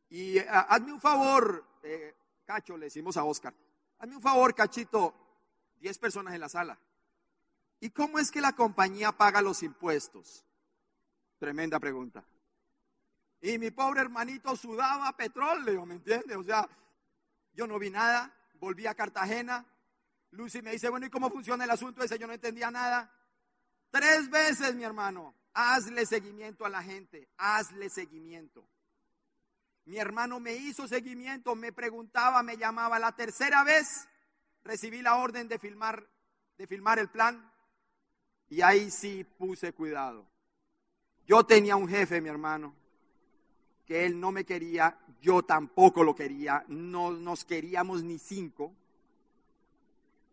y 0.08 0.38
eh, 0.38 0.46
hazme 0.48 0.92
un 0.92 1.00
favor, 1.00 1.64
eh, 1.82 2.14
Cacho, 2.44 2.76
le 2.76 2.86
decimos 2.86 3.16
a 3.16 3.24
Oscar, 3.24 3.54
hazme 3.98 4.16
un 4.16 4.22
favor, 4.22 4.54
Cachito, 4.54 5.14
10 5.80 5.98
personas 5.98 6.34
en 6.34 6.40
la 6.40 6.48
sala. 6.48 6.78
¿Y 7.80 7.90
cómo 7.90 8.18
es 8.18 8.30
que 8.30 8.40
la 8.40 8.52
compañía 8.52 9.12
paga 9.12 9.42
los 9.42 9.62
impuestos? 9.62 10.44
Tremenda 11.38 11.80
pregunta. 11.80 12.24
Y 13.40 13.58
mi 13.58 13.72
pobre 13.72 14.02
hermanito 14.02 14.54
sudaba 14.54 15.16
petróleo, 15.16 15.84
¿me 15.84 15.94
entiende? 15.94 16.36
O 16.36 16.44
sea, 16.44 16.68
yo 17.54 17.66
no 17.66 17.78
vi 17.80 17.90
nada, 17.90 18.32
volví 18.54 18.86
a 18.86 18.94
Cartagena. 18.94 19.66
Lucy 20.30 20.62
me 20.62 20.70
dice, 20.70 20.88
bueno, 20.88 21.06
¿y 21.06 21.10
cómo 21.10 21.28
funciona 21.28 21.64
el 21.64 21.70
asunto 21.70 22.04
ese? 22.04 22.18
Yo 22.18 22.28
no 22.28 22.32
entendía 22.32 22.70
nada. 22.70 23.12
Tres 23.90 24.30
veces, 24.30 24.76
mi 24.76 24.84
hermano, 24.84 25.34
hazle 25.52 26.06
seguimiento 26.06 26.64
a 26.64 26.68
la 26.68 26.82
gente, 26.82 27.28
hazle 27.36 27.90
seguimiento. 27.90 28.64
Mi 29.84 29.98
hermano 29.98 30.38
me 30.38 30.54
hizo 30.54 30.86
seguimiento, 30.86 31.54
me 31.54 31.72
preguntaba, 31.72 32.42
me 32.42 32.56
llamaba. 32.56 32.98
La 32.98 33.12
tercera 33.12 33.64
vez 33.64 34.08
recibí 34.64 35.02
la 35.02 35.16
orden 35.16 35.48
de 35.48 35.58
filmar, 35.58 36.06
de 36.56 36.66
filmar 36.66 36.98
el 36.98 37.08
plan 37.08 37.52
y 38.48 38.60
ahí 38.62 38.90
sí 38.90 39.24
puse 39.24 39.72
cuidado. 39.72 40.26
Yo 41.26 41.44
tenía 41.44 41.76
un 41.76 41.88
jefe, 41.88 42.20
mi 42.20 42.28
hermano, 42.28 42.74
que 43.86 44.04
él 44.04 44.20
no 44.20 44.30
me 44.30 44.44
quería, 44.44 44.98
yo 45.20 45.42
tampoco 45.42 46.04
lo 46.04 46.14
quería, 46.14 46.64
no 46.68 47.12
nos 47.12 47.44
queríamos 47.44 48.02
ni 48.02 48.18
cinco. 48.18 48.74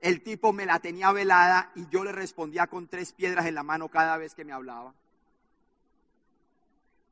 El 0.01 0.21
tipo 0.21 0.53
me 0.53 0.65
la 0.65 0.79
tenía 0.79 1.11
velada 1.11 1.71
y 1.75 1.87
yo 1.89 2.03
le 2.03 2.11
respondía 2.11 2.67
con 2.67 2.87
tres 2.87 3.13
piedras 3.13 3.45
en 3.45 3.55
la 3.55 3.63
mano 3.63 3.89
cada 3.89 4.17
vez 4.17 4.35
que 4.35 4.45
me 4.45 4.53
hablaba. 4.53 4.93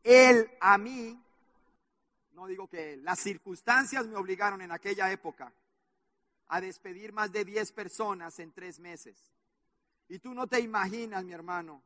Él 0.03 0.49
a 0.59 0.77
mí, 0.77 1.17
no 2.37 2.45
digo 2.45 2.67
que 2.67 2.97
las 2.97 3.17
circunstancias 3.17 4.05
me 4.05 4.15
obligaron 4.15 4.61
en 4.61 4.71
aquella 4.71 5.11
época 5.11 5.51
a 6.49 6.61
despedir 6.61 7.11
más 7.11 7.31
de 7.31 7.43
10 7.43 7.71
personas 7.71 8.37
en 8.37 8.51
tres 8.51 8.79
meses. 8.79 9.33
Y 10.07 10.19
tú 10.19 10.35
no 10.35 10.45
te 10.45 10.59
imaginas, 10.59 11.23
mi 11.23 11.33
hermano, 11.33 11.81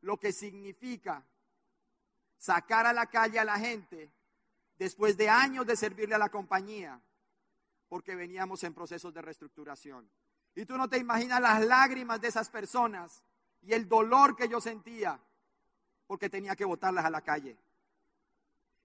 lo 0.00 0.18
que 0.18 0.32
significa 0.32 1.24
sacar 2.36 2.86
a 2.86 2.92
la 2.92 3.06
calle 3.06 3.38
a 3.38 3.44
la 3.44 3.56
gente 3.56 4.10
después 4.76 5.16
de 5.16 5.28
años 5.28 5.64
de 5.64 5.76
servirle 5.76 6.16
a 6.16 6.18
la 6.18 6.28
compañía, 6.28 7.00
porque 7.88 8.16
veníamos 8.16 8.64
en 8.64 8.74
procesos 8.74 9.14
de 9.14 9.22
reestructuración. 9.22 10.10
Y 10.56 10.66
tú 10.66 10.76
no 10.76 10.88
te 10.88 10.98
imaginas 10.98 11.40
las 11.40 11.64
lágrimas 11.64 12.20
de 12.20 12.28
esas 12.28 12.50
personas 12.50 13.22
y 13.62 13.72
el 13.72 13.88
dolor 13.88 14.34
que 14.34 14.48
yo 14.48 14.60
sentía 14.60 15.20
porque 16.08 16.28
tenía 16.28 16.56
que 16.56 16.64
botarlas 16.64 17.04
a 17.04 17.10
la 17.10 17.20
calle. 17.20 17.56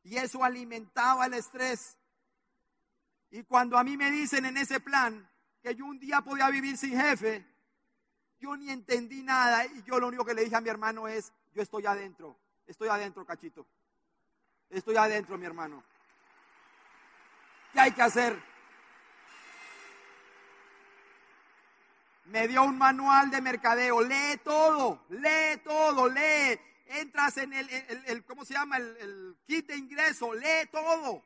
Y 0.04 0.18
eso 0.18 0.44
alimentaba 0.44 1.26
el 1.26 1.34
estrés. 1.34 1.98
Y 3.32 3.44
cuando 3.44 3.78
a 3.78 3.84
mí 3.84 3.98
me 3.98 4.10
dicen 4.12 4.46
en 4.46 4.58
ese 4.58 4.80
plan 4.80 5.30
que 5.62 5.76
yo 5.76 5.86
un 5.86 6.00
día 6.00 6.22
podía 6.22 6.50
vivir 6.50 6.78
sin 6.78 7.00
jefe, 7.00 7.46
yo 8.40 8.56
ni 8.56 8.70
entendí 8.70 9.22
nada 9.22 9.66
y 9.66 9.84
yo 9.84 10.00
lo 10.00 10.08
único 10.08 10.26
que 10.26 10.34
le 10.34 10.44
dije 10.44 10.56
a 10.56 10.62
mi 10.62 10.70
hermano 10.70 11.08
es, 11.08 11.32
yo 11.54 11.62
estoy 11.62 11.86
adentro, 11.86 12.38
estoy 12.66 12.88
adentro, 12.88 13.26
cachito. 13.26 13.68
Estoy 14.70 14.96
adentro, 14.98 15.38
mi 15.38 15.46
hermano. 15.46 15.84
¿Qué 17.74 17.80
hay 17.80 17.92
que 17.92 18.02
hacer? 18.02 18.50
me 22.30 22.48
dio 22.48 22.64
un 22.64 22.78
manual 22.78 23.32
de 23.32 23.42
mercadeo, 23.42 24.02
lee 24.02 24.40
todo, 24.44 25.04
lee 25.10 25.58
todo, 25.64 26.08
lee, 26.08 26.60
entras 26.90 27.38
en 27.38 27.54
el, 27.54 28.26
¿cómo 28.26 28.44
se 28.44 28.54
llama? 28.54 28.78
El, 28.78 28.98
el, 28.98 29.38
kit 29.46 29.68
de 29.68 29.78
ingreso, 29.78 30.34
lee 30.34 30.68
todo, 30.72 31.24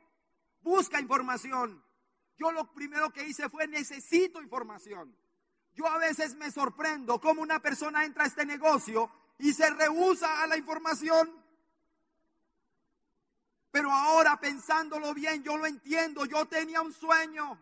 busca 0.61 0.99
información. 0.99 1.83
Yo 2.37 2.51
lo 2.51 2.71
primero 2.73 3.11
que 3.11 3.25
hice 3.25 3.49
fue 3.49 3.67
necesito 3.67 4.41
información. 4.41 5.15
Yo 5.73 5.87
a 5.87 5.97
veces 5.97 6.35
me 6.35 6.51
sorprendo 6.51 7.19
cómo 7.19 7.41
una 7.41 7.61
persona 7.61 8.05
entra 8.05 8.25
a 8.25 8.27
este 8.27 8.45
negocio 8.45 9.11
y 9.39 9.53
se 9.53 9.69
rehúsa 9.69 10.43
a 10.43 10.47
la 10.47 10.57
información. 10.57 11.43
Pero 13.71 13.91
ahora 13.91 14.39
pensándolo 14.39 15.13
bien, 15.13 15.43
yo 15.43 15.57
lo 15.57 15.65
entiendo, 15.65 16.25
yo 16.25 16.45
tenía 16.45 16.81
un 16.81 16.93
sueño, 16.93 17.59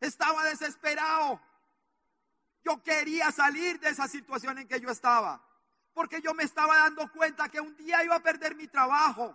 estaba 0.00 0.44
desesperado, 0.44 1.40
yo 2.64 2.82
quería 2.82 3.30
salir 3.32 3.78
de 3.80 3.90
esa 3.90 4.08
situación 4.08 4.58
en 4.58 4.66
que 4.66 4.80
yo 4.80 4.90
estaba, 4.90 5.45
porque 5.96 6.20
yo 6.20 6.34
me 6.34 6.44
estaba 6.44 6.76
dando 6.76 7.10
cuenta 7.10 7.48
que 7.48 7.58
un 7.58 7.74
día 7.74 8.04
iba 8.04 8.16
a 8.16 8.22
perder 8.22 8.54
mi 8.54 8.68
trabajo 8.68 9.34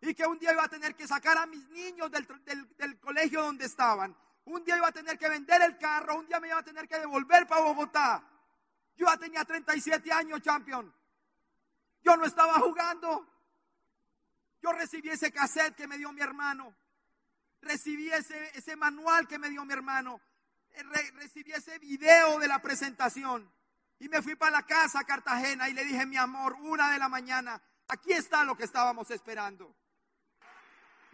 y 0.00 0.14
que 0.14 0.24
un 0.24 0.38
día 0.38 0.52
iba 0.52 0.62
a 0.62 0.68
tener 0.68 0.94
que 0.94 1.04
sacar 1.04 1.36
a 1.36 1.46
mis 1.46 1.68
niños 1.70 2.12
del, 2.12 3.00
colegio 3.00 3.42
donde 3.42 3.64
estaban. 3.64 4.16
Un 4.44 4.62
día 4.62 4.76
iba 4.76 4.86
a 4.86 4.92
tener 4.92 5.18
que 5.18 5.28
vender 5.28 5.62
el 5.62 5.76
carro, 5.76 6.14
un 6.14 6.28
día 6.28 6.38
me 6.38 6.46
iba 6.46 6.58
a 6.58 6.62
tener 6.62 6.86
que 6.86 7.00
devolver 7.00 7.48
para 7.48 7.62
Bogotá. 7.62 8.22
Yo 8.94 9.06
ya 9.06 9.16
tenía 9.16 9.44
37 9.44 10.12
años, 10.12 10.40
champion. 10.42 10.94
Yo 12.04 12.16
no 12.16 12.24
estaba 12.24 12.54
jugando. 12.60 13.26
Yo 14.62 14.70
recibí 14.70 15.10
ese 15.10 15.32
cassette 15.32 15.74
que 15.74 15.88
me 15.88 15.98
dio 15.98 16.12
mi 16.12 16.20
hermano. 16.20 16.72
Recibí 17.62 18.12
ese, 18.12 18.76
manual 18.76 19.26
que 19.26 19.40
me 19.40 19.50
dio 19.50 19.64
mi 19.64 19.72
hermano 19.72 20.20
recibí 21.14 21.52
ese 21.52 21.78
video 21.78 22.40
de 22.40 22.48
la 22.48 22.60
presentación 22.60 23.48
y 24.04 24.08
me 24.10 24.20
fui 24.20 24.34
para 24.34 24.50
la 24.50 24.62
casa 24.64 25.00
a 25.00 25.04
Cartagena 25.04 25.66
y 25.70 25.72
le 25.72 25.82
dije, 25.82 26.04
mi 26.04 26.18
amor, 26.18 26.58
una 26.60 26.90
de 26.90 26.98
la 26.98 27.08
mañana, 27.08 27.58
aquí 27.88 28.12
está 28.12 28.44
lo 28.44 28.54
que 28.54 28.64
estábamos 28.64 29.10
esperando. 29.10 29.74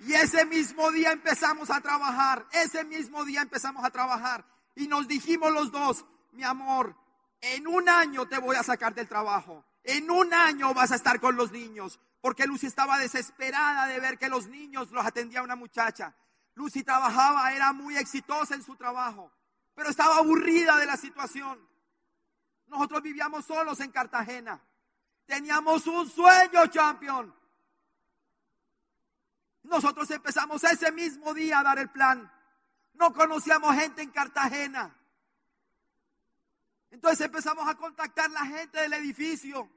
Y 0.00 0.12
ese 0.14 0.44
mismo 0.44 0.90
día 0.90 1.12
empezamos 1.12 1.70
a 1.70 1.80
trabajar, 1.80 2.44
ese 2.50 2.82
mismo 2.82 3.24
día 3.24 3.42
empezamos 3.42 3.84
a 3.84 3.90
trabajar 3.90 4.44
y 4.74 4.88
nos 4.88 5.06
dijimos 5.06 5.52
los 5.52 5.70
dos, 5.70 6.04
mi 6.32 6.42
amor, 6.42 6.96
en 7.40 7.68
un 7.68 7.88
año 7.88 8.26
te 8.26 8.38
voy 8.38 8.56
a 8.56 8.64
sacar 8.64 8.92
del 8.92 9.06
trabajo, 9.06 9.64
en 9.84 10.10
un 10.10 10.34
año 10.34 10.74
vas 10.74 10.90
a 10.90 10.96
estar 10.96 11.20
con 11.20 11.36
los 11.36 11.52
niños, 11.52 12.00
porque 12.20 12.44
Lucy 12.44 12.66
estaba 12.66 12.98
desesperada 12.98 13.86
de 13.86 14.00
ver 14.00 14.18
que 14.18 14.28
los 14.28 14.48
niños 14.48 14.90
los 14.90 15.06
atendía 15.06 15.44
una 15.44 15.54
muchacha. 15.54 16.12
Lucy 16.56 16.82
trabajaba, 16.82 17.52
era 17.52 17.72
muy 17.72 17.96
exitosa 17.96 18.56
en 18.56 18.64
su 18.64 18.74
trabajo 18.74 19.30
pero 19.80 19.92
estaba 19.92 20.18
aburrida 20.18 20.76
de 20.76 20.84
la 20.84 20.98
situación. 20.98 21.58
Nosotros 22.70 23.02
vivíamos 23.02 23.44
solos 23.44 23.80
en 23.80 23.90
Cartagena. 23.90 24.60
Teníamos 25.26 25.86
un 25.88 26.08
sueño, 26.08 26.66
champion. 26.68 27.34
Nosotros 29.64 30.08
empezamos 30.10 30.62
ese 30.64 30.92
mismo 30.92 31.34
día 31.34 31.58
a 31.58 31.64
dar 31.64 31.78
el 31.80 31.90
plan. 31.90 32.32
No 32.94 33.12
conocíamos 33.12 33.74
gente 33.74 34.02
en 34.02 34.10
Cartagena. 34.10 34.96
Entonces 36.92 37.26
empezamos 37.26 37.68
a 37.68 37.74
contactar 37.74 38.30
la 38.30 38.46
gente 38.46 38.80
del 38.80 38.92
edificio. 38.94 39.68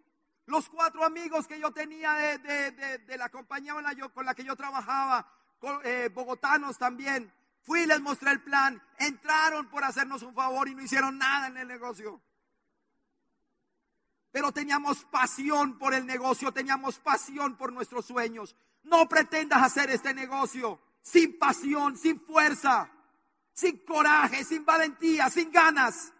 Los 0.45 0.69
cuatro 0.69 1.03
amigos 1.03 1.47
que 1.47 1.59
yo 1.59 1.71
tenía 1.71 2.13
de, 2.13 3.17
la 3.17 3.29
compañía 3.29 3.73
con 4.13 4.25
la, 4.25 4.35
que 4.35 4.43
yo 4.43 4.55
trabajaba, 4.55 5.27
eh, 5.83 6.09
bogotanos 6.13 6.77
también. 6.77 7.33
Fui 7.63 7.81
y 7.81 7.85
les 7.87 8.01
mostré 8.01 8.31
el 8.31 8.41
plan. 8.41 8.81
Entraron 8.99 9.67
por 9.67 9.83
hacernos 9.83 10.21
un 10.21 10.35
favor 10.35 10.67
y 10.67 10.75
no 10.75 10.83
hicieron 10.83 11.17
nada 11.17 11.47
en 11.47 11.57
el 11.57 11.67
negocio. 11.67 12.21
Pero 14.33 14.51
teníamos 14.51 15.05
pasión 15.05 15.77
por 15.77 15.93
el 15.93 16.05
negocio, 16.05 16.51
teníamos 16.51 16.99
pasión 16.99 17.55
por 17.55 17.71
nuestros 17.71 18.05
sueños. 18.05 18.53
No 18.83 19.07
pretendas 19.07 19.63
hacer 19.63 19.89
este 19.91 20.13
negocio 20.13 20.81
sin 21.01 21.39
pasión, 21.39 21.95
sin 21.95 22.19
fuerza, 22.19 22.91
sin 23.53 23.77
coraje, 23.85 24.43
sin 24.43 24.65
valentía, 24.65 25.29
sin 25.29 25.49
ganas. 25.49 26.11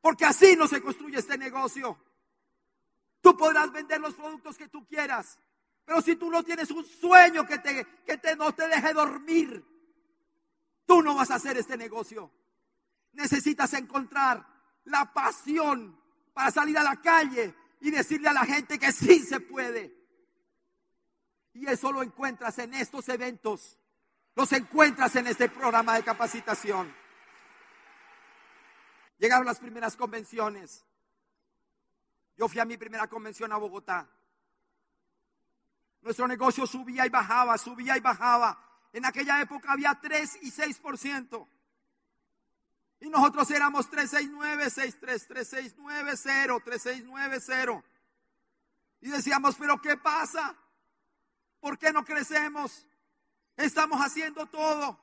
Porque 0.00 0.24
así 0.24 0.54
no 0.54 0.68
se 0.68 0.80
construye 0.80 1.18
este 1.18 1.36
negocio. 1.36 1.98
Tú 3.20 3.36
podrás 3.36 3.72
vender 3.72 4.00
los 4.00 4.14
productos 4.14 4.56
que 4.56 4.68
tú 4.68 4.86
quieras, 4.86 5.40
pero 5.84 6.00
si 6.00 6.14
tú 6.14 6.30
no 6.30 6.44
tienes 6.44 6.70
un 6.70 6.84
sueño 6.84 7.44
que 7.44 7.58
te, 7.58 7.84
que 8.06 8.16
te 8.18 8.36
no 8.36 8.54
te 8.54 8.68
deje 8.68 8.92
dormir, 8.92 9.64
Tú 10.88 11.02
no 11.02 11.14
vas 11.14 11.30
a 11.30 11.34
hacer 11.34 11.58
este 11.58 11.76
negocio. 11.76 12.32
Necesitas 13.12 13.74
encontrar 13.74 14.46
la 14.84 15.12
pasión 15.12 16.00
para 16.38 16.52
salir 16.52 16.78
a 16.78 16.84
la 16.84 16.94
calle 16.94 17.52
y 17.80 17.90
decirle 17.90 18.28
a 18.28 18.32
la 18.32 18.46
gente 18.46 18.78
que 18.78 18.92
sí 18.92 19.18
se 19.24 19.40
puede. 19.40 19.92
Y 21.52 21.66
eso 21.66 21.90
lo 21.90 22.00
encuentras 22.00 22.56
en 22.60 22.74
estos 22.74 23.08
eventos. 23.08 23.76
Los 24.36 24.52
encuentras 24.52 25.16
en 25.16 25.26
este 25.26 25.48
programa 25.48 25.96
de 25.96 26.04
capacitación. 26.04 26.94
Llegaron 29.18 29.46
las 29.46 29.58
primeras 29.58 29.96
convenciones. 29.96 30.86
Yo 32.36 32.46
fui 32.46 32.60
a 32.60 32.64
mi 32.64 32.76
primera 32.76 33.08
convención 33.08 33.52
a 33.52 33.56
Bogotá. 33.56 34.08
Nuestro 36.02 36.28
negocio 36.28 36.68
subía 36.68 37.04
y 37.04 37.08
bajaba, 37.08 37.58
subía 37.58 37.96
y 37.96 38.00
bajaba. 38.00 38.64
en 38.92 39.04
aquella 39.04 39.42
época 39.42 39.72
había 39.72 39.98
3 40.00 40.38
y 40.42 40.52
6%. 40.52 41.48
Y 43.00 43.08
nosotros 43.08 43.50
éramos 43.50 43.88
369, 43.88 44.70
63, 44.70 45.28
3690, 45.28 46.64
3690. 46.64 47.84
Y 49.00 49.10
decíamos, 49.10 49.54
pero 49.56 49.80
¿qué 49.80 49.96
pasa? 49.96 50.56
¿Por 51.60 51.78
qué 51.78 51.92
no 51.92 52.04
crecemos? 52.04 52.86
Estamos 53.56 54.00
haciendo 54.00 54.46
todo. 54.46 54.98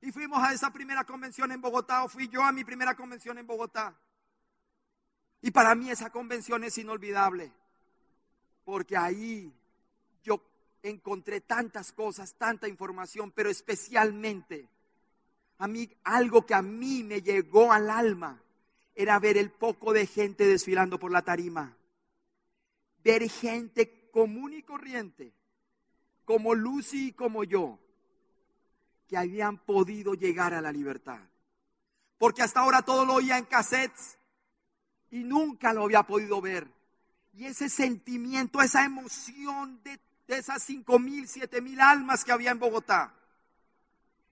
Y 0.00 0.12
fuimos 0.12 0.42
a 0.42 0.52
esa 0.52 0.72
primera 0.72 1.04
convención 1.04 1.50
en 1.52 1.60
Bogotá, 1.60 2.04
o 2.04 2.08
fui 2.08 2.28
yo 2.28 2.42
a 2.42 2.52
mi 2.52 2.64
primera 2.64 2.94
convención 2.94 3.38
en 3.38 3.46
Bogotá. 3.46 3.96
Y 5.40 5.50
para 5.50 5.74
mí 5.74 5.90
esa 5.90 6.10
convención 6.10 6.64
es 6.64 6.78
inolvidable, 6.78 7.52
porque 8.64 8.96
ahí 8.96 9.52
yo 10.24 10.42
encontré 10.82 11.40
tantas 11.40 11.92
cosas, 11.92 12.34
tanta 12.34 12.66
información, 12.66 13.30
pero 13.30 13.48
especialmente 13.48 14.68
a 15.58 15.66
mí 15.66 15.90
algo 16.04 16.46
que 16.46 16.54
a 16.54 16.62
mí 16.62 17.02
me 17.02 17.20
llegó 17.20 17.72
al 17.72 17.90
alma 17.90 18.42
era 18.94 19.18
ver 19.18 19.36
el 19.36 19.50
poco 19.50 19.92
de 19.92 20.06
gente 20.06 20.46
desfilando 20.46 20.98
por 20.98 21.12
la 21.12 21.22
tarima. 21.22 21.76
Ver 23.02 23.28
gente 23.28 24.10
común 24.10 24.52
y 24.52 24.62
corriente, 24.62 25.32
como 26.24 26.54
Lucy 26.54 27.08
y 27.08 27.12
como 27.12 27.44
yo, 27.44 27.78
que 29.06 29.16
habían 29.16 29.58
podido 29.58 30.14
llegar 30.14 30.54
a 30.54 30.60
la 30.60 30.72
libertad. 30.72 31.20
Porque 32.18 32.42
hasta 32.42 32.60
ahora 32.60 32.82
todo 32.82 33.04
lo 33.04 33.14
oía 33.14 33.38
en 33.38 33.44
cassettes 33.44 34.18
y 35.10 35.22
nunca 35.22 35.72
lo 35.72 35.84
había 35.84 36.02
podido 36.02 36.40
ver. 36.40 36.68
Y 37.34 37.46
ese 37.46 37.68
sentimiento, 37.68 38.60
esa 38.60 38.84
emoción 38.84 39.80
de, 39.84 40.00
de 40.26 40.38
esas 40.38 40.62
cinco 40.62 40.98
mil, 40.98 41.28
siete 41.28 41.60
mil 41.60 41.80
almas 41.80 42.24
que 42.24 42.32
había 42.32 42.50
en 42.50 42.58
Bogotá, 42.58 43.14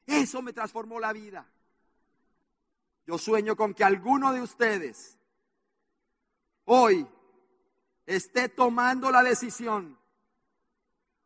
eso 0.06 0.42
me 0.42 0.52
transformó 0.52 1.00
la 1.00 1.12
vida. 1.12 1.46
Yo 3.06 3.18
sueño 3.18 3.56
con 3.56 3.74
que 3.74 3.84
alguno 3.84 4.32
de 4.32 4.40
ustedes 4.40 5.16
hoy 6.64 7.06
esté 8.04 8.48
tomando 8.48 9.10
la 9.10 9.22
decisión, 9.22 9.98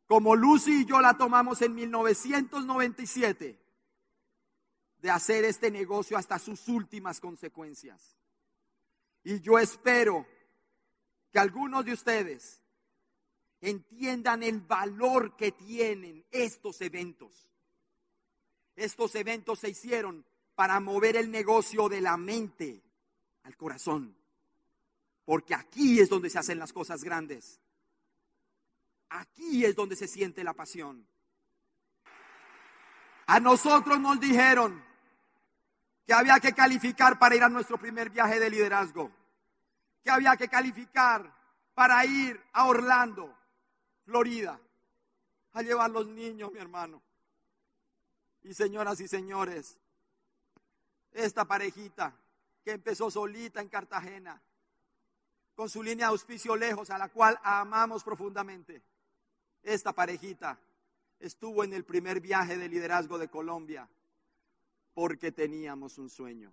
como 0.06 0.34
Lucy 0.34 0.82
y 0.82 0.84
yo 0.84 1.00
la 1.00 1.16
tomamos 1.16 1.62
en 1.62 1.74
1997, 1.74 3.58
de 4.98 5.10
hacer 5.10 5.44
este 5.44 5.70
negocio 5.70 6.18
hasta 6.18 6.38
sus 6.38 6.68
últimas 6.68 7.20
consecuencias. 7.20 8.16
Y 9.24 9.40
yo 9.40 9.58
espero 9.58 10.26
que 11.30 11.38
algunos 11.38 11.84
de 11.84 11.92
ustedes 11.92 12.62
entiendan 13.60 14.42
el 14.42 14.60
valor 14.60 15.36
que 15.36 15.52
tienen 15.52 16.24
estos 16.30 16.80
eventos. 16.80 17.49
Estos 18.76 19.14
eventos 19.14 19.58
se 19.58 19.70
hicieron 19.70 20.24
para 20.54 20.80
mover 20.80 21.16
el 21.16 21.30
negocio 21.30 21.88
de 21.88 22.00
la 22.00 22.16
mente 22.16 22.82
al 23.44 23.56
corazón. 23.56 24.16
Porque 25.24 25.54
aquí 25.54 26.00
es 26.00 26.08
donde 26.08 26.30
se 26.30 26.38
hacen 26.38 26.58
las 26.58 26.72
cosas 26.72 27.04
grandes. 27.04 27.60
Aquí 29.10 29.64
es 29.64 29.74
donde 29.74 29.96
se 29.96 30.08
siente 30.08 30.44
la 30.44 30.54
pasión. 30.54 31.06
A 33.26 33.38
nosotros 33.40 34.00
nos 34.00 34.18
dijeron 34.18 34.82
que 36.06 36.12
había 36.12 36.40
que 36.40 36.52
calificar 36.52 37.18
para 37.18 37.36
ir 37.36 37.42
a 37.44 37.48
nuestro 37.48 37.78
primer 37.78 38.10
viaje 38.10 38.40
de 38.40 38.50
liderazgo, 38.50 39.12
que 40.02 40.10
había 40.10 40.36
que 40.36 40.48
calificar 40.48 41.32
para 41.74 42.04
ir 42.04 42.40
a 42.52 42.66
Orlando, 42.66 43.32
Florida, 44.04 44.60
a 45.52 45.62
llevar 45.62 45.90
los 45.90 46.08
niños, 46.08 46.50
mi 46.52 46.58
hermano. 46.58 47.00
Y 48.42 48.54
señoras 48.54 49.00
y 49.00 49.08
señores, 49.08 49.76
esta 51.12 51.44
parejita 51.44 52.14
que 52.64 52.72
empezó 52.72 53.10
solita 53.10 53.60
en 53.60 53.68
Cartagena, 53.68 54.40
con 55.54 55.68
su 55.68 55.82
línea 55.82 56.06
de 56.06 56.12
auspicio 56.12 56.56
lejos, 56.56 56.90
a 56.90 56.98
la 56.98 57.08
cual 57.08 57.38
amamos 57.42 58.02
profundamente, 58.02 58.82
esta 59.62 59.92
parejita 59.92 60.58
estuvo 61.18 61.64
en 61.64 61.74
el 61.74 61.84
primer 61.84 62.20
viaje 62.20 62.56
de 62.56 62.68
liderazgo 62.68 63.18
de 63.18 63.28
Colombia 63.28 63.88
porque 64.94 65.32
teníamos 65.32 65.98
un 65.98 66.08
sueño. 66.10 66.52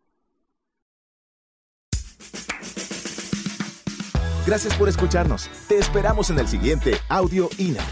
Gracias 4.46 4.78
por 4.78 4.88
escucharnos. 4.88 5.50
Te 5.68 5.78
esperamos 5.78 6.30
en 6.30 6.40
el 6.40 6.48
siguiente 6.48 6.94
Audio 7.10 7.50
INA. 7.58 7.84